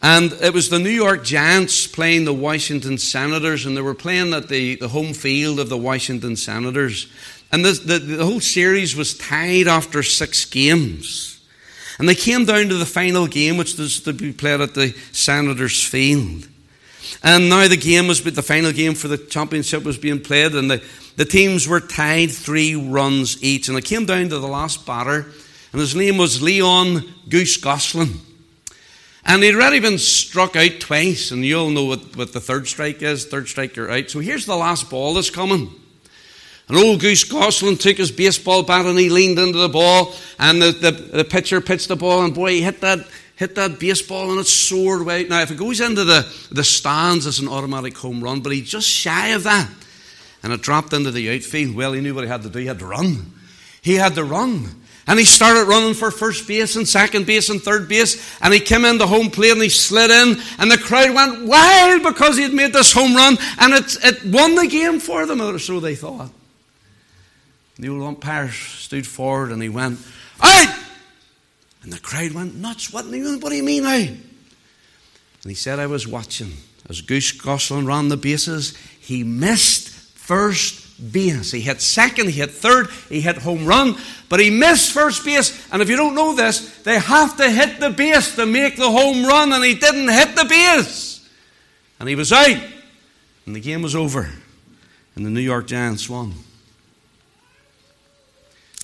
And 0.00 0.32
it 0.34 0.54
was 0.54 0.68
the 0.68 0.78
New 0.78 0.90
York 0.90 1.24
Giants 1.24 1.86
playing 1.86 2.24
the 2.24 2.32
Washington 2.32 2.98
Senators, 2.98 3.66
and 3.66 3.76
they 3.76 3.80
were 3.80 3.94
playing 3.94 4.32
at 4.32 4.48
the, 4.48 4.76
the 4.76 4.88
home 4.88 5.12
field 5.12 5.58
of 5.58 5.68
the 5.68 5.76
Washington 5.76 6.36
Senators. 6.36 7.10
And 7.50 7.64
the, 7.64 7.72
the, 7.72 7.98
the 7.98 8.24
whole 8.24 8.40
series 8.40 8.94
was 8.94 9.18
tied 9.18 9.66
after 9.66 10.02
six 10.02 10.44
games. 10.44 11.44
And 11.98 12.08
they 12.08 12.14
came 12.14 12.44
down 12.44 12.68
to 12.68 12.76
the 12.76 12.86
final 12.86 13.26
game, 13.26 13.56
which 13.56 13.76
was 13.76 14.00
to 14.00 14.12
be 14.12 14.32
played 14.32 14.60
at 14.60 14.74
the 14.74 14.94
Senators' 15.12 15.82
field. 15.82 16.46
And 17.22 17.48
now 17.48 17.68
the 17.68 17.76
game 17.76 18.08
was, 18.08 18.22
the 18.22 18.42
final 18.42 18.72
game 18.72 18.94
for 18.94 19.08
the 19.08 19.18
championship 19.18 19.84
was 19.84 19.98
being 19.98 20.20
played, 20.20 20.54
and 20.54 20.70
the, 20.70 20.82
the 21.16 21.24
teams 21.24 21.66
were 21.66 21.80
tied 21.80 22.30
three 22.30 22.74
runs 22.74 23.42
each. 23.42 23.68
And 23.68 23.76
it 23.76 23.84
came 23.84 24.06
down 24.06 24.28
to 24.28 24.38
the 24.38 24.46
last 24.48 24.86
batter, 24.86 25.26
and 25.72 25.80
his 25.80 25.94
name 25.94 26.18
was 26.18 26.42
Leon 26.42 27.04
Goose 27.28 27.56
Goslin. 27.56 28.20
And 29.24 29.42
he'd 29.42 29.56
already 29.56 29.80
been 29.80 29.98
struck 29.98 30.54
out 30.54 30.78
twice, 30.78 31.32
and 31.32 31.44
you 31.44 31.58
all 31.58 31.70
know 31.70 31.84
what, 31.84 32.16
what 32.16 32.32
the 32.32 32.40
third 32.40 32.68
strike 32.68 33.02
is. 33.02 33.26
Third 33.26 33.48
strike, 33.48 33.74
you're 33.74 33.90
out. 33.90 34.08
So 34.08 34.20
here's 34.20 34.46
the 34.46 34.56
last 34.56 34.88
ball 34.88 35.14
that's 35.14 35.30
coming. 35.30 35.70
And 36.68 36.76
old 36.76 37.00
Goose 37.00 37.24
Goslin 37.24 37.76
took 37.76 37.96
his 37.96 38.10
baseball 38.10 38.62
bat 38.62 38.86
and 38.86 38.98
he 38.98 39.08
leaned 39.08 39.38
into 39.38 39.58
the 39.58 39.68
ball, 39.68 40.14
and 40.38 40.60
the, 40.60 40.72
the, 40.72 40.90
the 40.90 41.24
pitcher 41.24 41.60
pitched 41.60 41.88
the 41.88 41.96
ball, 41.96 42.24
and 42.24 42.34
boy, 42.34 42.50
he 42.50 42.62
hit 42.62 42.80
that 42.80 43.06
hit 43.36 43.54
that 43.54 43.78
baseball 43.78 44.30
and 44.30 44.40
it 44.40 44.46
soared 44.46 45.04
way. 45.04 45.24
Now, 45.24 45.42
if 45.42 45.50
it 45.50 45.58
goes 45.58 45.80
into 45.80 46.04
the, 46.04 46.26
the 46.50 46.64
stands, 46.64 47.26
it's 47.26 47.38
an 47.38 47.48
automatic 47.48 47.96
home 47.96 48.24
run, 48.24 48.40
but 48.40 48.52
he's 48.52 48.68
just 48.68 48.88
shy 48.88 49.28
of 49.28 49.44
that. 49.44 49.68
And 50.42 50.52
it 50.52 50.62
dropped 50.62 50.92
into 50.92 51.10
the 51.10 51.34
outfield. 51.34 51.76
Well, 51.76 51.92
he 51.92 52.00
knew 52.00 52.14
what 52.14 52.24
he 52.24 52.30
had 52.30 52.42
to 52.42 52.50
do. 52.50 52.58
He 52.58 52.66
had 52.66 52.78
to 52.80 52.86
run. 52.86 53.32
He 53.82 53.94
had 53.94 54.14
to 54.14 54.24
run. 54.24 54.68
And 55.08 55.18
he 55.18 55.24
started 55.24 55.68
running 55.68 55.94
for 55.94 56.10
first 56.10 56.48
base 56.48 56.74
and 56.74 56.88
second 56.88 57.26
base 57.26 57.48
and 57.48 57.60
third 57.60 57.88
base. 57.88 58.38
And 58.40 58.52
he 58.52 58.58
came 58.58 58.84
into 58.84 59.06
home 59.06 59.30
plate 59.30 59.52
and 59.52 59.62
he 59.62 59.68
slid 59.68 60.10
in. 60.10 60.40
And 60.58 60.70
the 60.70 60.78
crowd 60.78 61.14
went 61.14 61.46
wild 61.46 62.02
because 62.02 62.36
he 62.36 62.42
had 62.42 62.52
made 62.52 62.72
this 62.72 62.92
home 62.92 63.14
run. 63.14 63.36
And 63.60 63.74
it, 63.74 63.96
it 64.02 64.24
won 64.24 64.56
the 64.56 64.66
game 64.66 64.98
for 64.98 65.26
them, 65.26 65.40
or 65.40 65.58
so 65.58 65.78
they 65.78 65.94
thought. 65.94 66.30
The 67.78 67.88
old 67.90 68.02
umpire 68.02 68.50
stood 68.50 69.06
forward 69.06 69.52
and 69.52 69.62
he 69.62 69.68
went, 69.68 70.00
Out! 70.40 70.84
And 71.86 71.92
the 71.92 72.00
crowd 72.00 72.32
went 72.32 72.56
nuts. 72.56 72.92
What, 72.92 73.04
what 73.04 73.50
do 73.50 73.54
you 73.54 73.62
mean 73.62 73.84
now? 73.84 73.94
And 73.94 74.18
he 75.44 75.54
said, 75.54 75.78
I 75.78 75.86
was 75.86 76.04
watching. 76.04 76.54
As 76.90 77.00
Goose 77.00 77.30
Goslin 77.30 77.86
ran 77.86 78.08
the 78.08 78.16
bases, 78.16 78.76
he 78.98 79.22
missed 79.22 79.90
first 79.90 81.12
base. 81.12 81.52
He 81.52 81.60
hit 81.60 81.80
second, 81.80 82.26
he 82.26 82.32
hit 82.32 82.50
third, 82.50 82.88
he 83.08 83.20
hit 83.20 83.38
home 83.38 83.66
run, 83.66 83.94
but 84.28 84.40
he 84.40 84.50
missed 84.50 84.90
first 84.90 85.24
base. 85.24 85.64
And 85.70 85.80
if 85.80 85.88
you 85.88 85.96
don't 85.96 86.16
know 86.16 86.34
this, 86.34 86.76
they 86.82 86.98
have 86.98 87.36
to 87.36 87.48
hit 87.48 87.78
the 87.78 87.90
base 87.90 88.34
to 88.34 88.46
make 88.46 88.74
the 88.74 88.90
home 88.90 89.24
run, 89.24 89.52
and 89.52 89.64
he 89.64 89.74
didn't 89.74 90.08
hit 90.08 90.34
the 90.34 90.44
base. 90.44 91.24
And 92.00 92.08
he 92.08 92.16
was 92.16 92.32
out. 92.32 92.60
And 93.46 93.54
the 93.54 93.60
game 93.60 93.82
was 93.82 93.94
over. 93.94 94.28
And 95.14 95.24
the 95.24 95.30
New 95.30 95.38
York 95.38 95.68
Giants 95.68 96.10
won. 96.10 96.34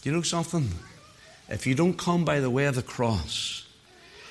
Do 0.02 0.08
you 0.08 0.12
know 0.12 0.22
something? 0.22 0.70
If 1.52 1.66
you 1.66 1.74
don't 1.74 1.98
come 1.98 2.24
by 2.24 2.40
the 2.40 2.50
way 2.50 2.64
of 2.64 2.74
the 2.74 2.82
cross, 2.82 3.66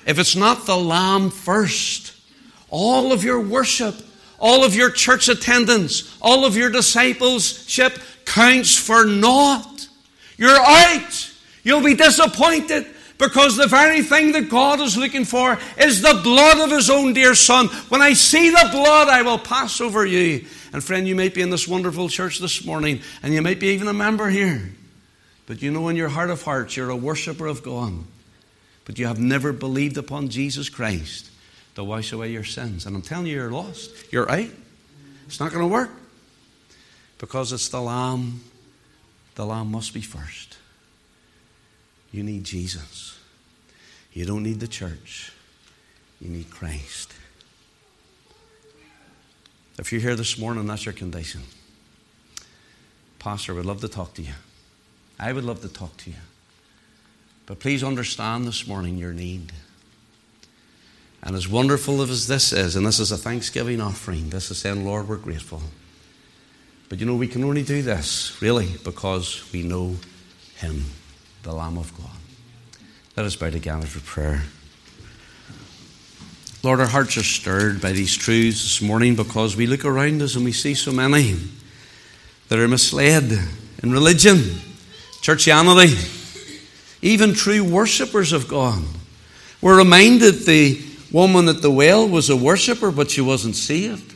if 0.06 0.18
it's 0.18 0.34
not 0.34 0.66
the 0.66 0.76
Lamb 0.76 1.30
first, 1.30 2.14
all 2.68 3.12
of 3.12 3.22
your 3.22 3.40
worship, 3.40 3.94
all 4.40 4.64
of 4.64 4.74
your 4.74 4.90
church 4.90 5.28
attendance, 5.28 6.18
all 6.20 6.44
of 6.44 6.56
your 6.56 6.68
discipleship 6.68 7.96
counts 8.24 8.76
for 8.76 9.06
naught. 9.06 9.88
You're 10.36 10.58
out. 10.58 11.32
You'll 11.62 11.84
be 11.84 11.94
disappointed 11.94 12.86
because 13.18 13.56
the 13.56 13.68
very 13.68 14.02
thing 14.02 14.32
that 14.32 14.50
God 14.50 14.80
is 14.80 14.96
looking 14.96 15.24
for 15.24 15.56
is 15.78 16.02
the 16.02 16.20
blood 16.24 16.58
of 16.58 16.72
His 16.72 16.90
own 16.90 17.12
dear 17.12 17.36
Son. 17.36 17.68
When 17.88 18.02
I 18.02 18.14
see 18.14 18.50
the 18.50 18.68
blood, 18.72 19.08
I 19.08 19.22
will 19.22 19.38
pass 19.38 19.80
over 19.80 20.04
you. 20.04 20.44
And 20.72 20.82
friend, 20.82 21.06
you 21.06 21.14
might 21.14 21.34
be 21.34 21.42
in 21.42 21.50
this 21.50 21.68
wonderful 21.68 22.08
church 22.08 22.40
this 22.40 22.64
morning, 22.64 23.00
and 23.22 23.32
you 23.32 23.42
might 23.42 23.60
be 23.60 23.68
even 23.68 23.86
a 23.86 23.92
member 23.92 24.28
here. 24.28 24.72
But 25.46 25.62
you 25.62 25.70
know, 25.70 25.88
in 25.88 25.96
your 25.96 26.08
heart 26.08 26.30
of 26.30 26.42
hearts, 26.42 26.76
you're 26.76 26.90
a 26.90 26.96
worshiper 26.96 27.46
of 27.46 27.62
God. 27.62 28.04
But 28.84 28.98
you 28.98 29.06
have 29.06 29.18
never 29.18 29.52
believed 29.52 29.96
upon 29.96 30.28
Jesus 30.28 30.68
Christ 30.68 31.30
to 31.74 31.84
wash 31.84 32.12
away 32.12 32.30
your 32.30 32.44
sins. 32.44 32.86
And 32.86 32.96
I'm 32.96 33.02
telling 33.02 33.26
you, 33.26 33.34
you're 33.34 33.50
lost. 33.50 34.12
You're 34.12 34.30
out. 34.30 34.48
It's 35.26 35.40
not 35.40 35.52
going 35.52 35.62
to 35.62 35.72
work. 35.72 35.90
Because 37.18 37.52
it's 37.52 37.68
the 37.68 37.80
Lamb. 37.80 38.40
The 39.34 39.46
Lamb 39.46 39.70
must 39.70 39.94
be 39.94 40.00
first. 40.00 40.58
You 42.10 42.22
need 42.22 42.44
Jesus. 42.44 43.18
You 44.12 44.26
don't 44.26 44.42
need 44.42 44.60
the 44.60 44.68
church. 44.68 45.32
You 46.20 46.28
need 46.28 46.50
Christ. 46.50 47.14
If 49.78 49.90
you're 49.90 50.02
here 50.02 50.16
this 50.16 50.38
morning, 50.38 50.66
that's 50.66 50.84
your 50.84 50.92
condition. 50.92 51.42
Pastor, 53.18 53.54
we'd 53.54 53.64
love 53.64 53.80
to 53.80 53.88
talk 53.88 54.14
to 54.14 54.22
you. 54.22 54.34
I 55.22 55.32
would 55.32 55.44
love 55.44 55.60
to 55.60 55.68
talk 55.68 55.96
to 55.98 56.10
you. 56.10 56.16
But 57.46 57.60
please 57.60 57.84
understand 57.84 58.44
this 58.44 58.66
morning 58.66 58.98
your 58.98 59.12
need. 59.12 59.52
And 61.22 61.36
as 61.36 61.48
wonderful 61.48 62.02
as 62.02 62.26
this 62.26 62.52
is, 62.52 62.74
and 62.74 62.84
this 62.84 62.98
is 62.98 63.12
a 63.12 63.16
thanksgiving 63.16 63.80
offering, 63.80 64.30
this 64.30 64.50
is 64.50 64.58
saying, 64.58 64.84
Lord, 64.84 65.08
we're 65.08 65.16
grateful. 65.16 65.62
But 66.88 66.98
you 66.98 67.06
know, 67.06 67.14
we 67.14 67.28
can 67.28 67.44
only 67.44 67.62
do 67.62 67.82
this, 67.82 68.42
really, 68.42 68.68
because 68.82 69.48
we 69.52 69.62
know 69.62 69.94
Him, 70.56 70.86
the 71.44 71.52
Lamb 71.52 71.78
of 71.78 71.96
God. 71.96 72.10
Let 73.16 73.24
us 73.24 73.36
bow 73.36 73.50
together 73.50 73.86
for 73.86 74.00
prayer. 74.00 74.42
Lord, 76.64 76.80
our 76.80 76.88
hearts 76.88 77.16
are 77.16 77.22
stirred 77.22 77.80
by 77.80 77.92
these 77.92 78.16
truths 78.16 78.62
this 78.62 78.82
morning 78.82 79.14
because 79.14 79.54
we 79.54 79.68
look 79.68 79.84
around 79.84 80.20
us 80.20 80.34
and 80.34 80.44
we 80.44 80.52
see 80.52 80.74
so 80.74 80.90
many 80.90 81.36
that 82.48 82.58
are 82.58 82.68
misled 82.68 83.38
in 83.84 83.92
religion 83.92 84.71
churchianity, 85.22 85.94
even 87.00 87.32
true 87.32 87.64
worshippers 87.64 88.32
of 88.32 88.48
God. 88.48 88.82
We're 89.60 89.78
reminded 89.78 90.40
the 90.40 90.82
woman 91.12 91.48
at 91.48 91.62
the 91.62 91.70
well 91.70 92.08
was 92.08 92.28
a 92.28 92.36
worshipper, 92.36 92.90
but 92.90 93.10
she 93.10 93.20
wasn't 93.20 93.54
saved. 93.54 94.14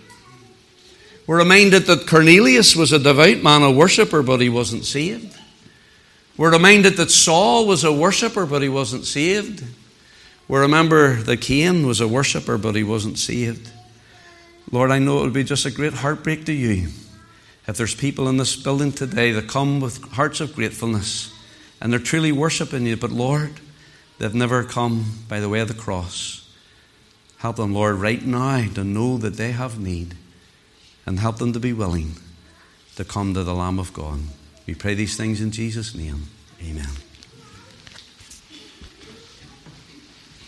We're 1.26 1.38
reminded 1.38 1.84
that 1.84 2.06
Cornelius 2.06 2.76
was 2.76 2.92
a 2.92 2.98
devout 2.98 3.42
man, 3.42 3.62
a 3.62 3.70
worshipper, 3.70 4.22
but 4.22 4.40
he 4.40 4.48
wasn't 4.48 4.84
saved. 4.84 5.36
We're 6.36 6.52
reminded 6.52 6.94
that 6.94 7.10
Saul 7.10 7.66
was 7.66 7.84
a 7.84 7.92
worshipper, 7.92 8.44
but 8.44 8.62
he 8.62 8.68
wasn't 8.68 9.06
saved. 9.06 9.64
We 10.48 10.58
remember 10.58 11.14
that 11.22 11.40
Cain 11.40 11.86
was 11.86 12.00
a 12.00 12.06
worshipper, 12.06 12.58
but 12.58 12.74
he 12.74 12.84
wasn't 12.84 13.18
saved. 13.18 13.70
Lord, 14.70 14.90
I 14.90 14.98
know 14.98 15.20
it 15.20 15.22
would 15.22 15.32
be 15.32 15.44
just 15.44 15.66
a 15.66 15.70
great 15.70 15.94
heartbreak 15.94 16.44
to 16.46 16.52
you 16.52 16.88
if 17.66 17.76
there's 17.76 17.94
people 17.94 18.28
in 18.28 18.36
this 18.36 18.56
building 18.56 18.92
today 18.92 19.32
that 19.32 19.48
come 19.48 19.80
with 19.80 20.02
hearts 20.12 20.40
of 20.40 20.54
gratefulness 20.54 21.32
and 21.80 21.92
they're 21.92 22.00
truly 22.00 22.32
worshiping 22.32 22.86
you, 22.86 22.96
but 22.96 23.10
Lord, 23.10 23.54
they've 24.18 24.34
never 24.34 24.62
come 24.64 25.22
by 25.28 25.40
the 25.40 25.48
way 25.48 25.60
of 25.60 25.68
the 25.68 25.74
cross. 25.74 26.48
Help 27.38 27.56
them, 27.56 27.74
Lord, 27.74 27.96
right 27.96 28.24
now 28.24 28.66
to 28.74 28.84
know 28.84 29.18
that 29.18 29.34
they 29.34 29.52
have 29.52 29.78
need 29.78 30.14
and 31.04 31.20
help 31.20 31.38
them 31.38 31.52
to 31.52 31.60
be 31.60 31.72
willing 31.72 32.16
to 32.96 33.04
come 33.04 33.34
to 33.34 33.44
the 33.44 33.54
Lamb 33.54 33.78
of 33.78 33.92
God. 33.92 34.20
We 34.66 34.74
pray 34.74 34.94
these 34.94 35.16
things 35.16 35.40
in 35.40 35.50
Jesus' 35.50 35.94
name. 35.94 36.26
Amen. 36.62 37.05